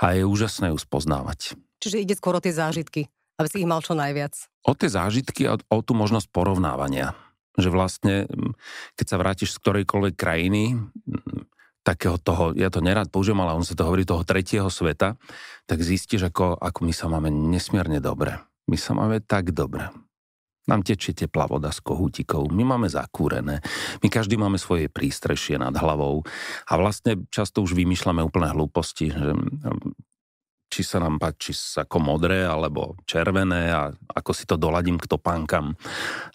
a 0.00 0.16
je 0.16 0.24
úžasné 0.24 0.72
ju 0.72 0.78
spoznávať. 0.80 1.56
Čiže 1.80 2.00
ide 2.00 2.14
skôr 2.16 2.36
o 2.36 2.44
tie 2.44 2.52
zážitky, 2.52 3.08
aby 3.40 3.48
si 3.48 3.60
ich 3.64 3.68
mal 3.68 3.80
čo 3.84 3.96
najviac. 3.96 4.36
O 4.68 4.76
tie 4.76 4.88
zážitky 4.88 5.48
a 5.48 5.56
o 5.56 5.78
tú 5.80 5.92
možnosť 5.96 6.28
porovnávania. 6.32 7.16
Že 7.56 7.68
vlastne, 7.72 8.14
keď 8.96 9.06
sa 9.08 9.16
vrátiš 9.20 9.56
z 9.56 9.60
ktorejkoľvek 9.64 10.14
krajiny, 10.16 10.76
takého 11.80 12.20
toho, 12.20 12.52
ja 12.56 12.68
to 12.68 12.84
nerad 12.84 13.08
použijem, 13.08 13.40
ale 13.40 13.56
on 13.56 13.64
sa 13.64 13.72
to 13.72 13.88
hovorí 13.88 14.04
toho 14.04 14.24
tretieho 14.24 14.68
sveta, 14.68 15.16
tak 15.64 15.80
zistíš, 15.80 16.28
ako, 16.28 16.60
ako 16.60 16.84
my 16.84 16.92
sa 16.92 17.08
máme 17.08 17.32
nesmierne 17.32 17.98
dobre. 17.98 18.36
My 18.68 18.76
sa 18.76 18.92
máme 18.92 19.24
tak 19.24 19.56
dobre. 19.56 19.88
Nám 20.70 20.86
tečie 20.86 21.10
teplá 21.12 21.50
voda 21.50 21.74
z 21.74 21.82
kohútikov, 21.82 22.54
my 22.54 22.62
máme 22.62 22.86
zakúrené, 22.86 23.58
my 23.98 24.08
každý 24.08 24.38
máme 24.38 24.54
svoje 24.54 24.86
prístrešie 24.86 25.58
nad 25.58 25.74
hlavou 25.74 26.22
a 26.70 26.72
vlastne 26.78 27.26
často 27.34 27.66
už 27.66 27.74
vymýšľame 27.74 28.22
úplné 28.22 28.54
hlúposti, 28.54 29.10
že 29.10 29.34
či 30.70 30.86
sa 30.86 31.02
nám 31.02 31.18
páči 31.18 31.50
ako 31.52 31.98
modré 31.98 32.46
alebo 32.46 32.94
červené 33.02 33.74
a 33.74 33.90
ako 33.90 34.30
si 34.30 34.46
to 34.46 34.54
doladím 34.54 35.02
k 35.02 35.10
topánkam 35.10 35.74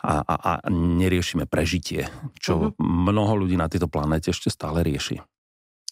a, 0.04 0.20
a, 0.20 0.36
a 0.36 0.52
neriešime 0.70 1.48
prežitie, 1.48 2.12
čo 2.36 2.76
uh-huh. 2.76 2.76
mnoho 2.84 3.48
ľudí 3.48 3.56
na 3.56 3.72
tejto 3.72 3.88
planéte 3.88 4.36
ešte 4.36 4.52
stále 4.52 4.84
rieši. 4.84 5.24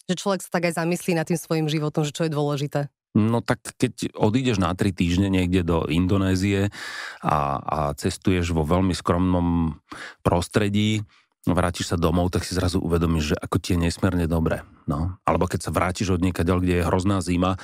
Že 0.04 0.14
človek 0.20 0.40
sa 0.44 0.52
tak 0.52 0.68
aj 0.68 0.76
zamyslí 0.76 1.16
nad 1.16 1.24
tým 1.24 1.40
svojim 1.40 1.66
životom, 1.72 2.04
že 2.04 2.12
čo 2.12 2.28
je 2.28 2.36
dôležité. 2.36 2.92
No 3.14 3.38
tak 3.38 3.62
keď 3.78 4.10
odídeš 4.18 4.58
na 4.58 4.74
tri 4.74 4.90
týždne 4.90 5.30
niekde 5.30 5.62
do 5.62 5.86
Indonézie 5.86 6.74
a, 7.22 7.62
a 7.62 7.78
cestuješ 7.94 8.50
vo 8.50 8.66
veľmi 8.66 8.90
skromnom 8.90 9.78
prostredí, 10.26 11.06
vrátiš 11.46 11.92
sa 11.92 12.00
domov, 12.00 12.34
tak 12.34 12.42
si 12.42 12.58
zrazu 12.58 12.82
uvedomíš, 12.82 13.34
že 13.34 13.36
ako 13.36 13.56
ti 13.62 13.78
je 13.78 13.86
nesmierne 13.86 14.26
dobre. 14.26 14.66
No. 14.90 15.14
Alebo 15.22 15.46
keď 15.46 15.68
sa 15.68 15.74
vrátiš 15.74 16.16
od 16.16 16.24
niekaďal, 16.24 16.58
kde 16.58 16.80
je 16.80 16.88
hrozná 16.88 17.20
zima 17.20 17.60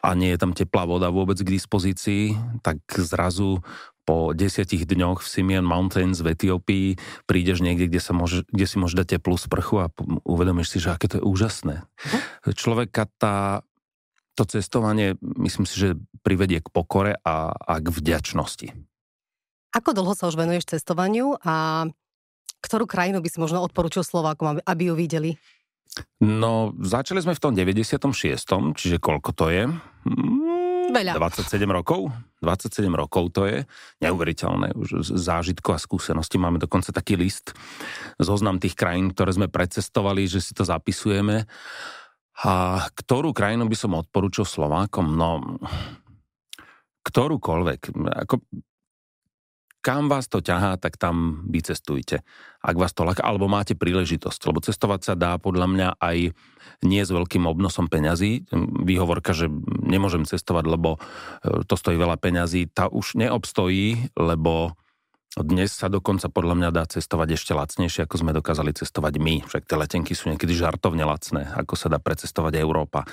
a 0.00 0.08
nie 0.16 0.32
je 0.32 0.40
tam 0.40 0.52
teplá 0.56 0.88
voda 0.88 1.12
vôbec 1.12 1.36
k 1.36 1.52
dispozícii, 1.52 2.38
tak 2.64 2.78
zrazu 2.96 3.60
po 4.08 4.32
desiatich 4.32 4.88
dňoch 4.88 5.20
v 5.20 5.28
Simeon 5.28 5.68
Mountains 5.68 6.24
v 6.24 6.32
Etiópii 6.32 6.86
prídeš 7.28 7.60
niekde, 7.60 7.92
kde, 7.92 8.00
sa 8.00 8.16
môže, 8.16 8.48
kde 8.48 8.64
si 8.64 8.80
môže 8.80 8.96
dať 8.96 9.20
teplú 9.20 9.36
sprchu 9.36 9.84
a 9.84 9.92
uvedomíš 10.24 10.72
si, 10.72 10.78
že 10.80 10.96
aké 10.96 11.12
to 11.12 11.20
je 11.20 11.24
úžasné. 11.28 11.84
Uh-huh. 11.84 12.52
Človeka 12.56 13.04
tá 13.20 13.60
to 14.38 14.46
cestovanie, 14.46 15.18
myslím 15.20 15.66
si, 15.66 15.74
že 15.74 15.98
privedie 16.22 16.62
k 16.62 16.70
pokore 16.70 17.18
a, 17.26 17.50
a 17.50 17.82
k 17.82 17.90
vďačnosti. 17.90 18.70
Ako 19.74 19.90
dlho 19.92 20.14
sa 20.14 20.30
už 20.30 20.38
venuješ 20.38 20.78
cestovaniu 20.78 21.36
a 21.42 21.86
ktorú 22.62 22.86
krajinu 22.86 23.18
by 23.18 23.28
si 23.28 23.38
možno 23.42 23.62
odporučil 23.66 24.06
Slovákom, 24.06 24.62
aby 24.62 24.82
ju 24.90 24.94
videli? 24.94 25.30
No, 26.22 26.74
začali 26.78 27.18
sme 27.22 27.34
v 27.34 27.42
tom 27.42 27.52
96. 27.54 27.98
Čiže 28.74 28.96
koľko 29.02 29.30
to 29.34 29.46
je? 29.50 29.66
Mm, 30.06 30.94
Veľa. 30.94 31.12
27 31.16 31.68
rokov? 31.68 32.08
27 32.40 32.88
rokov 32.94 33.34
to 33.34 33.44
je. 33.44 33.66
Neuveriteľné 34.00 34.72
už 34.78 35.04
zážitko 35.04 35.74
a 35.74 35.78
skúsenosti. 35.78 36.40
Máme 36.40 36.62
dokonca 36.62 36.94
taký 36.94 37.18
list, 37.18 37.52
zoznam 38.16 38.62
tých 38.62 38.78
krajín, 38.78 39.12
ktoré 39.12 39.34
sme 39.34 39.48
precestovali, 39.50 40.24
že 40.30 40.40
si 40.40 40.52
to 40.54 40.62
zapisujeme. 40.64 41.44
A 42.38 42.86
ktorú 42.94 43.34
krajinu 43.34 43.66
by 43.66 43.76
som 43.78 43.98
odporúčil 43.98 44.46
Slovákom? 44.46 45.18
No, 45.18 45.58
ktorúkoľvek. 47.02 47.80
Ako, 48.28 48.44
kam 49.82 50.06
vás 50.06 50.30
to 50.30 50.38
ťahá, 50.38 50.78
tak 50.78 51.00
tam 51.00 51.42
vycestujte. 51.50 52.22
Ak 52.62 52.76
vás 52.78 52.94
to 52.94 53.02
laká, 53.02 53.26
alebo 53.26 53.50
máte 53.50 53.74
príležitosť. 53.74 54.40
Lebo 54.50 54.62
cestovať 54.62 55.00
sa 55.02 55.14
dá 55.18 55.34
podľa 55.40 55.66
mňa 55.66 55.88
aj 55.98 56.36
nie 56.86 57.02
s 57.02 57.10
veľkým 57.10 57.48
obnosom 57.48 57.90
peňazí. 57.90 58.46
Výhovorka, 58.86 59.34
že 59.34 59.50
nemôžem 59.82 60.22
cestovať, 60.22 60.64
lebo 60.68 60.98
e, 61.42 61.64
to 61.66 61.74
stojí 61.74 61.98
veľa 61.98 62.20
peňazí, 62.20 62.70
tá 62.70 62.86
už 62.86 63.18
neobstojí, 63.18 64.14
lebo 64.14 64.78
dnes 65.36 65.76
sa 65.76 65.92
dokonca 65.92 66.32
podľa 66.32 66.54
mňa 66.56 66.70
dá 66.72 66.88
cestovať 66.88 67.36
ešte 67.36 67.52
lacnejšie, 67.52 68.08
ako 68.08 68.16
sme 68.16 68.32
dokázali 68.32 68.72
cestovať 68.72 69.20
my. 69.20 69.44
Však 69.44 69.68
tie 69.68 69.76
letenky 69.76 70.16
sú 70.16 70.32
niekedy 70.32 70.56
žartovne 70.56 71.04
lacné, 71.04 71.52
ako 71.52 71.76
sa 71.76 71.92
dá 71.92 72.00
precestovať 72.00 72.56
Európa. 72.56 73.04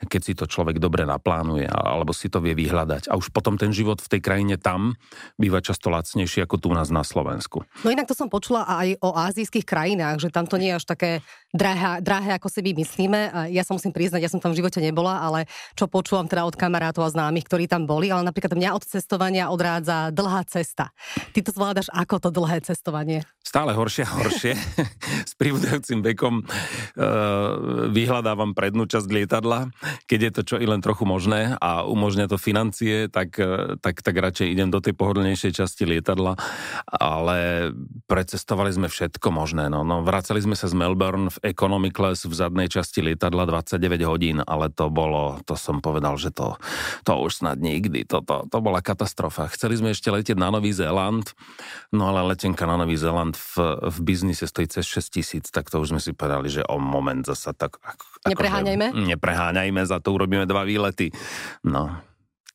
Keď 0.00 0.20
si 0.24 0.32
to 0.32 0.48
človek 0.48 0.80
dobre 0.80 1.04
naplánuje, 1.04 1.68
alebo 1.68 2.16
si 2.16 2.32
to 2.32 2.40
vie 2.40 2.56
vyhľadať. 2.56 3.12
A 3.12 3.20
už 3.20 3.28
potom 3.28 3.60
ten 3.60 3.76
život 3.76 4.00
v 4.00 4.08
tej 4.08 4.20
krajine 4.24 4.56
tam 4.56 4.96
býva 5.36 5.60
často 5.60 5.92
lacnejší 5.92 6.48
ako 6.48 6.56
tu 6.56 6.72
u 6.72 6.74
nás 6.74 6.88
na 6.88 7.04
Slovensku. 7.04 7.60
No 7.84 7.92
inak 7.92 8.08
to 8.08 8.16
som 8.16 8.32
počula 8.32 8.64
aj 8.64 8.96
o 9.04 9.12
azijských 9.12 9.68
krajinách, 9.68 10.16
že 10.24 10.32
tam 10.32 10.48
to 10.48 10.56
nie 10.56 10.72
je 10.72 10.80
až 10.80 10.88
také 10.88 11.10
drahé, 11.52 12.00
drahé 12.00 12.40
ako 12.40 12.48
si 12.48 12.64
my 12.64 12.72
myslíme. 12.72 13.20
Ja 13.52 13.68
sa 13.68 13.76
musím 13.76 13.92
priznať, 13.92 14.24
ja 14.24 14.32
som 14.32 14.40
tam 14.40 14.56
v 14.56 14.64
živote 14.64 14.80
nebola, 14.80 15.20
ale 15.20 15.44
čo 15.76 15.92
počúvam 15.92 16.24
teda 16.24 16.48
od 16.48 16.56
kamarátov 16.56 17.04
a 17.04 17.12
známych, 17.12 17.44
ktorí 17.44 17.68
tam 17.68 17.84
boli, 17.84 18.08
ale 18.08 18.24
napríklad 18.24 18.56
mňa 18.56 18.70
od 18.72 18.86
cestovania 18.86 19.52
odrádza 19.52 20.08
dlhá 20.14 20.46
cesta. 20.48 20.94
Ty 21.34 21.49
to 21.50 21.58
zvládaš 21.58 21.90
ako 21.90 22.22
to 22.22 22.30
dlhé 22.30 22.62
cestovanie? 22.62 23.26
Stále 23.42 23.74
horšie 23.74 24.06
a 24.06 24.12
horšie. 24.22 24.54
S 25.30 25.34
pribúdajúcim 25.34 25.98
vekom 26.06 26.46
uh, 26.46 27.90
vyhľadávam 27.90 28.54
prednú 28.54 28.86
časť 28.86 29.10
lietadla, 29.10 29.74
keď 30.06 30.20
je 30.22 30.30
to 30.30 30.42
čo 30.46 30.56
i 30.62 30.66
len 30.70 30.78
trochu 30.78 31.02
možné 31.02 31.58
a 31.58 31.82
umožňa 31.82 32.30
to 32.30 32.38
financie, 32.38 33.10
tak, 33.10 33.34
uh, 33.42 33.74
tak, 33.82 34.06
tak 34.06 34.14
radšej 34.14 34.46
idem 34.54 34.70
do 34.70 34.78
tej 34.78 34.94
pohodlnejšej 34.94 35.58
časti 35.58 35.90
lietadla. 35.90 36.38
Ale 36.86 37.70
precestovali 38.06 38.70
sme 38.70 38.86
všetko 38.86 39.34
možné. 39.34 39.66
No, 39.66 39.82
no, 39.82 40.06
vracali 40.06 40.38
sme 40.38 40.54
sa 40.54 40.70
z 40.70 40.78
Melbourne 40.78 41.34
v 41.34 41.50
economy 41.50 41.90
class 41.90 42.22
v 42.30 42.34
zadnej 42.38 42.70
časti 42.70 43.02
lietadla 43.02 43.50
29 43.50 43.82
hodín, 44.06 44.38
ale 44.46 44.70
to 44.70 44.86
bolo, 44.86 45.42
to 45.42 45.58
som 45.58 45.82
povedal, 45.82 46.14
že 46.14 46.30
to, 46.30 46.54
to 47.02 47.18
už 47.18 47.42
snad 47.42 47.58
nikdy. 47.58 48.06
To, 48.06 48.22
to, 48.22 48.46
to 48.46 48.58
bola 48.62 48.78
katastrofa. 48.78 49.50
Chceli 49.50 49.82
sme 49.82 49.90
ešte 49.90 50.14
letieť 50.14 50.38
na 50.38 50.54
Nový 50.54 50.70
Zéland, 50.70 51.34
No 51.90 52.10
ale 52.10 52.34
letenka 52.34 52.66
na 52.66 52.76
Nový 52.76 52.94
Zeland 52.96 53.34
v, 53.34 53.78
v 53.90 53.98
biznise 54.04 54.46
stojí 54.46 54.68
cez 54.68 54.86
6 54.86 55.10
tisíc, 55.10 55.44
tak 55.50 55.70
to 55.70 55.80
už 55.80 55.96
sme 55.96 56.00
si 56.02 56.14
povedali, 56.14 56.50
že 56.52 56.62
o 56.66 56.78
moment 56.78 57.22
zasa 57.22 57.50
tak... 57.56 57.78
Ako, 57.82 58.30
nepreháňajme? 58.30 58.86
Že, 58.92 59.06
nepreháňajme, 59.16 59.80
za 59.86 59.98
to 59.98 60.14
urobíme 60.14 60.44
dva 60.44 60.62
výlety. 60.66 61.10
No, 61.64 61.96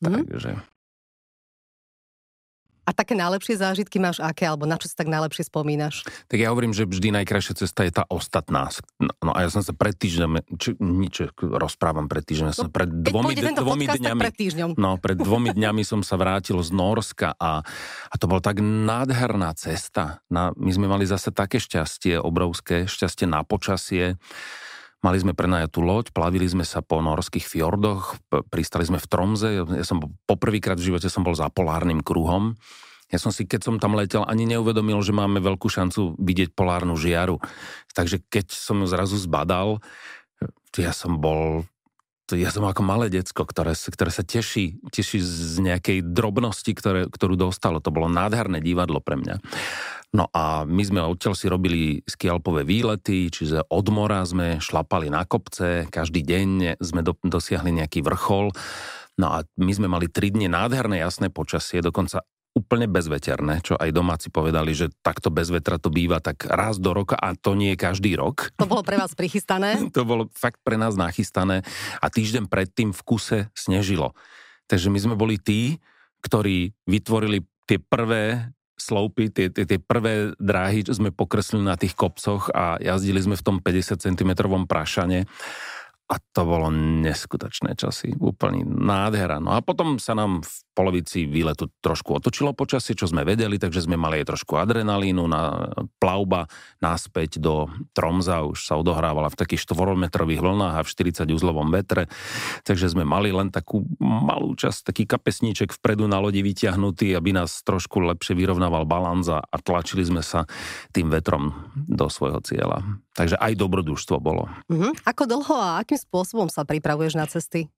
mm-hmm. 0.04 0.24
takže... 0.30 0.75
A 2.86 2.94
také 2.94 3.18
najlepšie 3.18 3.58
zážitky 3.58 3.98
máš 3.98 4.22
aké, 4.22 4.46
alebo 4.46 4.70
na 4.70 4.77
čo 4.77 4.86
si 4.86 4.94
tak 4.94 5.10
najlepšie 5.10 5.50
spomínaš? 5.50 6.06
Tak 6.30 6.38
ja 6.38 6.54
hovorím, 6.54 6.70
že 6.70 6.86
vždy 6.86 7.10
najkrajšia 7.22 7.65
cesta 7.65 7.82
je 7.82 7.92
tá 7.98 8.06
ostatná. 8.08 8.70
No, 9.01 9.10
no 9.25 9.32
a 9.34 9.42
ja 9.42 9.50
som 9.50 9.65
sa 9.65 9.74
pred 9.74 9.98
týždňom, 9.98 10.46
či, 10.62 10.77
nič 10.77 11.34
rozprávam 11.42 12.06
pred 12.06 12.22
týždňom, 12.22 12.50
ja 12.54 12.56
som 12.56 12.70
no, 12.70 12.74
pred 12.74 12.89
dvomi, 12.89 13.34
dvomi 13.34 13.89
podcast, 13.89 14.01
dňami, 14.06 14.22
pred 14.22 14.36
týždňom. 14.38 14.70
No, 14.77 15.01
pred 15.01 15.18
dvomi 15.18 15.50
dňami 15.58 15.82
som 15.82 16.06
sa 16.06 16.13
vrátil 16.22 16.62
z 16.62 16.70
Norska 16.70 17.34
a, 17.42 17.65
a 18.10 18.15
to 18.22 18.30
bola 18.30 18.46
tak 18.46 18.62
nádherná 18.62 19.58
cesta. 19.58 20.22
Na, 20.30 20.54
my 20.54 20.70
sme 20.70 20.86
mali 20.86 21.10
zase 21.10 21.34
také 21.34 21.58
šťastie, 21.58 22.22
obrovské 22.22 22.86
šťastie 22.86 23.25
na 23.25 23.42
počasie. 23.42 24.22
Mali 25.05 25.21
sme 25.21 25.38
prenajatú 25.38 25.85
loď, 25.85 26.09
plavili 26.09 26.50
sme 26.50 26.65
sa 26.65 26.81
po 26.81 26.97
norských 26.97 27.45
fjordoch, 27.45 28.17
pristali 28.50 28.89
sme 28.89 28.97
v 28.97 29.05
Tromze. 29.05 29.50
Ja 29.53 29.85
som 29.85 30.01
poprvýkrát 30.25 30.81
v 30.81 30.89
živote 30.89 31.13
som 31.13 31.21
bol 31.21 31.38
za 31.38 31.45
polárnym 31.53 32.01
kruhom. 32.01 32.57
Ja 33.13 33.21
som 33.21 33.29
si, 33.29 33.45
keď 33.45 33.69
som 33.69 33.75
tam 33.77 33.93
letel, 33.93 34.25
ani 34.25 34.50
neuvedomil, 34.50 34.97
že 35.05 35.13
máme 35.13 35.38
veľkú 35.45 35.69
šancu 35.69 36.17
vidieť 36.17 36.57
polárnu 36.57 36.97
žiaru. 36.97 37.38
Takže 37.93 38.25
keď 38.33 38.50
som 38.50 38.81
ju 38.81 38.89
zrazu 38.89 39.21
zbadal, 39.21 39.77
ja 40.74 40.89
som 40.89 41.21
bol 41.21 41.69
ja 42.33 42.50
som 42.50 42.65
ako 42.65 42.81
malé 42.81 43.13
decko, 43.13 43.45
ktoré, 43.45 43.77
ktoré 43.77 44.09
sa 44.09 44.25
teší, 44.25 44.81
teší 44.89 45.21
z 45.21 45.62
nejakej 45.62 46.01
drobnosti, 46.01 46.74
ktoré, 46.74 47.05
ktorú 47.05 47.38
dostalo. 47.38 47.77
To 47.77 47.93
bolo 47.93 48.09
nádherné 48.09 48.65
divadlo 48.65 48.97
pre 48.97 49.13
mňa. 49.21 49.38
No 50.15 50.31
a 50.31 50.63
my 50.63 50.79
sme 50.79 51.03
odtiaľ 51.03 51.36
si 51.36 51.51
robili 51.51 52.00
skialpové 52.07 52.63
výlety, 52.63 53.27
čiže 53.27 53.67
od 53.67 53.88
mora 53.91 54.24
sme 54.24 54.63
šlapali 54.63 55.12
na 55.12 55.27
kopce, 55.27 55.91
každý 55.91 56.24
deň 56.24 56.79
sme 56.79 57.03
do, 57.03 57.19
dosiahli 57.19 57.75
nejaký 57.75 58.00
vrchol. 58.00 58.55
No 59.19 59.36
a 59.36 59.43
my 59.60 59.72
sme 59.75 59.91
mali 59.91 60.07
tri 60.07 60.31
dni 60.31 60.48
nádherné 60.48 61.03
jasné 61.03 61.27
počasie, 61.27 61.84
dokonca 61.84 62.24
úplne 62.55 62.88
bezveterné, 62.88 63.60
čo 63.60 63.75
aj 63.75 63.91
domáci 63.91 64.31
povedali, 64.31 64.72
že 64.72 64.88
takto 65.03 65.27
bez 65.27 65.51
vetra 65.51 65.75
to 65.75 65.91
býva 65.91 66.24
tak 66.24 66.48
raz 66.48 66.79
do 66.79 66.95
roka 66.95 67.19
a 67.19 67.36
to 67.36 67.51
nie 67.51 67.75
je 67.75 67.84
každý 67.84 68.15
rok. 68.15 68.55
To 68.55 68.72
bolo 68.72 68.88
pre 68.88 68.95
vás 68.95 69.12
prichystané? 69.12 69.75
to 69.95 70.07
bolo 70.07 70.31
fakt 70.31 70.63
pre 70.63 70.79
nás 70.79 70.95
nachystané 70.95 71.67
a 72.00 72.07
týždeň 72.07 72.48
predtým 72.48 72.95
v 72.95 73.01
kuse 73.03 73.39
snežilo. 73.51 74.15
Takže 74.72 74.88
my 74.88 75.00
sme 75.03 75.15
boli 75.19 75.36
tí, 75.36 75.84
ktorí 76.24 76.72
vytvorili 76.88 77.43
tie 77.67 77.84
prvé 77.84 78.54
sloupy, 78.75 79.32
tie, 79.32 79.48
tie, 79.50 79.63
tie 79.63 79.79
prvé 79.79 80.36
dráhy, 80.36 80.84
čo 80.84 80.94
sme 80.94 81.15
pokreslili 81.15 81.63
na 81.63 81.79
tých 81.79 81.96
kopcoch 81.96 82.51
a 82.51 82.75
jazdili 82.84 83.24
sme 83.24 83.39
v 83.39 83.46
tom 83.46 83.58
50 83.63 84.03
cm 84.03 84.32
prašane 84.67 85.25
a 86.05 86.15
to 86.22 86.41
bolo 86.46 86.70
neskutočné 87.01 87.74
časy, 87.74 88.13
úplne 88.22 88.62
nádhera. 88.62 89.41
No 89.41 89.58
a 89.58 89.65
potom 89.65 89.98
sa 89.98 90.13
nám 90.13 90.46
v 90.46 90.53
polovici 90.75 91.24
výletu 91.24 91.72
trošku 91.79 92.20
otočilo 92.20 92.51
počasie, 92.51 92.94
čo 92.94 93.08
sme 93.08 93.24
vedeli, 93.24 93.55
takže 93.55 93.88
sme 93.88 93.96
mali 93.96 94.20
aj 94.22 94.36
trošku 94.36 94.60
adrenalínu 94.60 95.24
na 95.24 95.72
plavba 96.03 96.51
naspäť 96.84 97.39
do 97.39 97.72
Tromza, 97.96 98.44
už 98.44 98.67
sa 98.67 98.75
odohrávala 98.75 99.32
v 99.32 99.39
takých 99.39 99.63
4-metrových 99.63 100.44
vlnách 100.44 100.75
a 100.75 100.84
v 100.84 100.91
40 100.91 101.32
uzlovom 101.32 101.72
vetre, 101.72 102.12
takže 102.67 102.91
sme 102.91 103.08
mali 103.08 103.32
len 103.32 103.48
takú 103.50 103.88
malú 104.03 104.51
časť, 104.53 104.91
taký 104.91 105.08
kapesníček 105.08 105.72
vpredu 105.79 106.12
na 106.12 106.20
lodi 106.20 106.44
vyťahnutý, 106.44 107.15
aby 107.15 107.32
nás 107.32 107.63
trošku 107.63 108.03
lepšie 108.03 108.36
vyrovnával 108.36 108.84
balans 108.84 109.32
a 109.32 109.41
tlačili 109.63 110.03
sme 110.03 110.20
sa 110.20 110.44
tým 110.91 111.08
vetrom 111.08 111.55
do 111.88 112.12
svojho 112.12 112.44
cieľa. 112.44 112.84
Takže 113.15 113.39
aj 113.39 113.55
dobrodružstvo 113.55 114.20
bolo. 114.20 114.51
Uh-huh. 114.67 114.91
Ako 115.08 115.24
dlho 115.24 115.55
a 115.55 115.79
akým 115.79 115.96
spôsobom 115.96 116.51
sa 116.51 116.67
pripravuješ 116.67 117.15
na 117.15 117.24
cesty? 117.32 117.72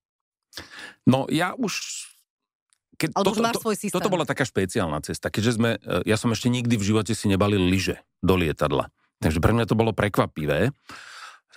No 1.06 1.30
ja 1.30 1.54
už 1.54 1.78
keď 2.98 3.10
Alebo 3.14 3.38
toto, 3.38 3.46
máš 3.46 3.56
svoj 3.62 3.78
systém. 3.78 3.96
Toto 3.96 4.10
bola 4.10 4.26
taká 4.26 4.44
špeciálna 4.44 5.00
cesta, 5.06 5.30
keďže 5.30 5.52
sme, 5.54 5.70
e, 5.78 6.04
ja 6.10 6.18
som 6.18 6.34
ešte 6.34 6.50
nikdy 6.50 6.76
v 6.82 6.84
živote 6.84 7.14
si 7.14 7.30
nebalil 7.30 7.62
lyže 7.62 8.02
do 8.26 8.34
lietadla. 8.34 8.90
Takže 9.22 9.38
pre 9.42 9.54
mňa 9.54 9.66
to 9.70 9.78
bolo 9.78 9.94
prekvapivé. 9.94 10.74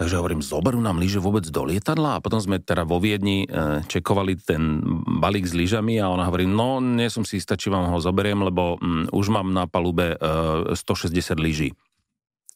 Takže 0.00 0.16
hovorím, 0.16 0.40
zoberú 0.40 0.80
nám 0.80 0.96
lyže 0.96 1.20
vôbec 1.20 1.44
do 1.44 1.60
lietadla? 1.60 2.16
A 2.16 2.22
potom 2.24 2.40
sme 2.40 2.56
teda 2.56 2.88
vo 2.88 2.96
Viedni 2.96 3.44
e, 3.44 3.84
čekovali 3.84 4.32
ten 4.40 4.80
balík 5.20 5.44
s 5.44 5.52
lyžami 5.52 6.00
a 6.00 6.08
ona 6.08 6.24
hovorí, 6.24 6.48
no 6.48 6.80
nie 6.80 7.12
som 7.12 7.20
si 7.20 7.36
istá, 7.36 7.52
či 7.52 7.68
vám 7.68 7.92
ho 7.92 8.00
zoberiem, 8.00 8.40
lebo 8.40 8.80
mm, 8.80 9.12
už 9.12 9.26
mám 9.28 9.52
na 9.52 9.68
palube 9.68 10.16
e, 10.16 10.72
160 10.72 11.36
lyží. 11.36 11.76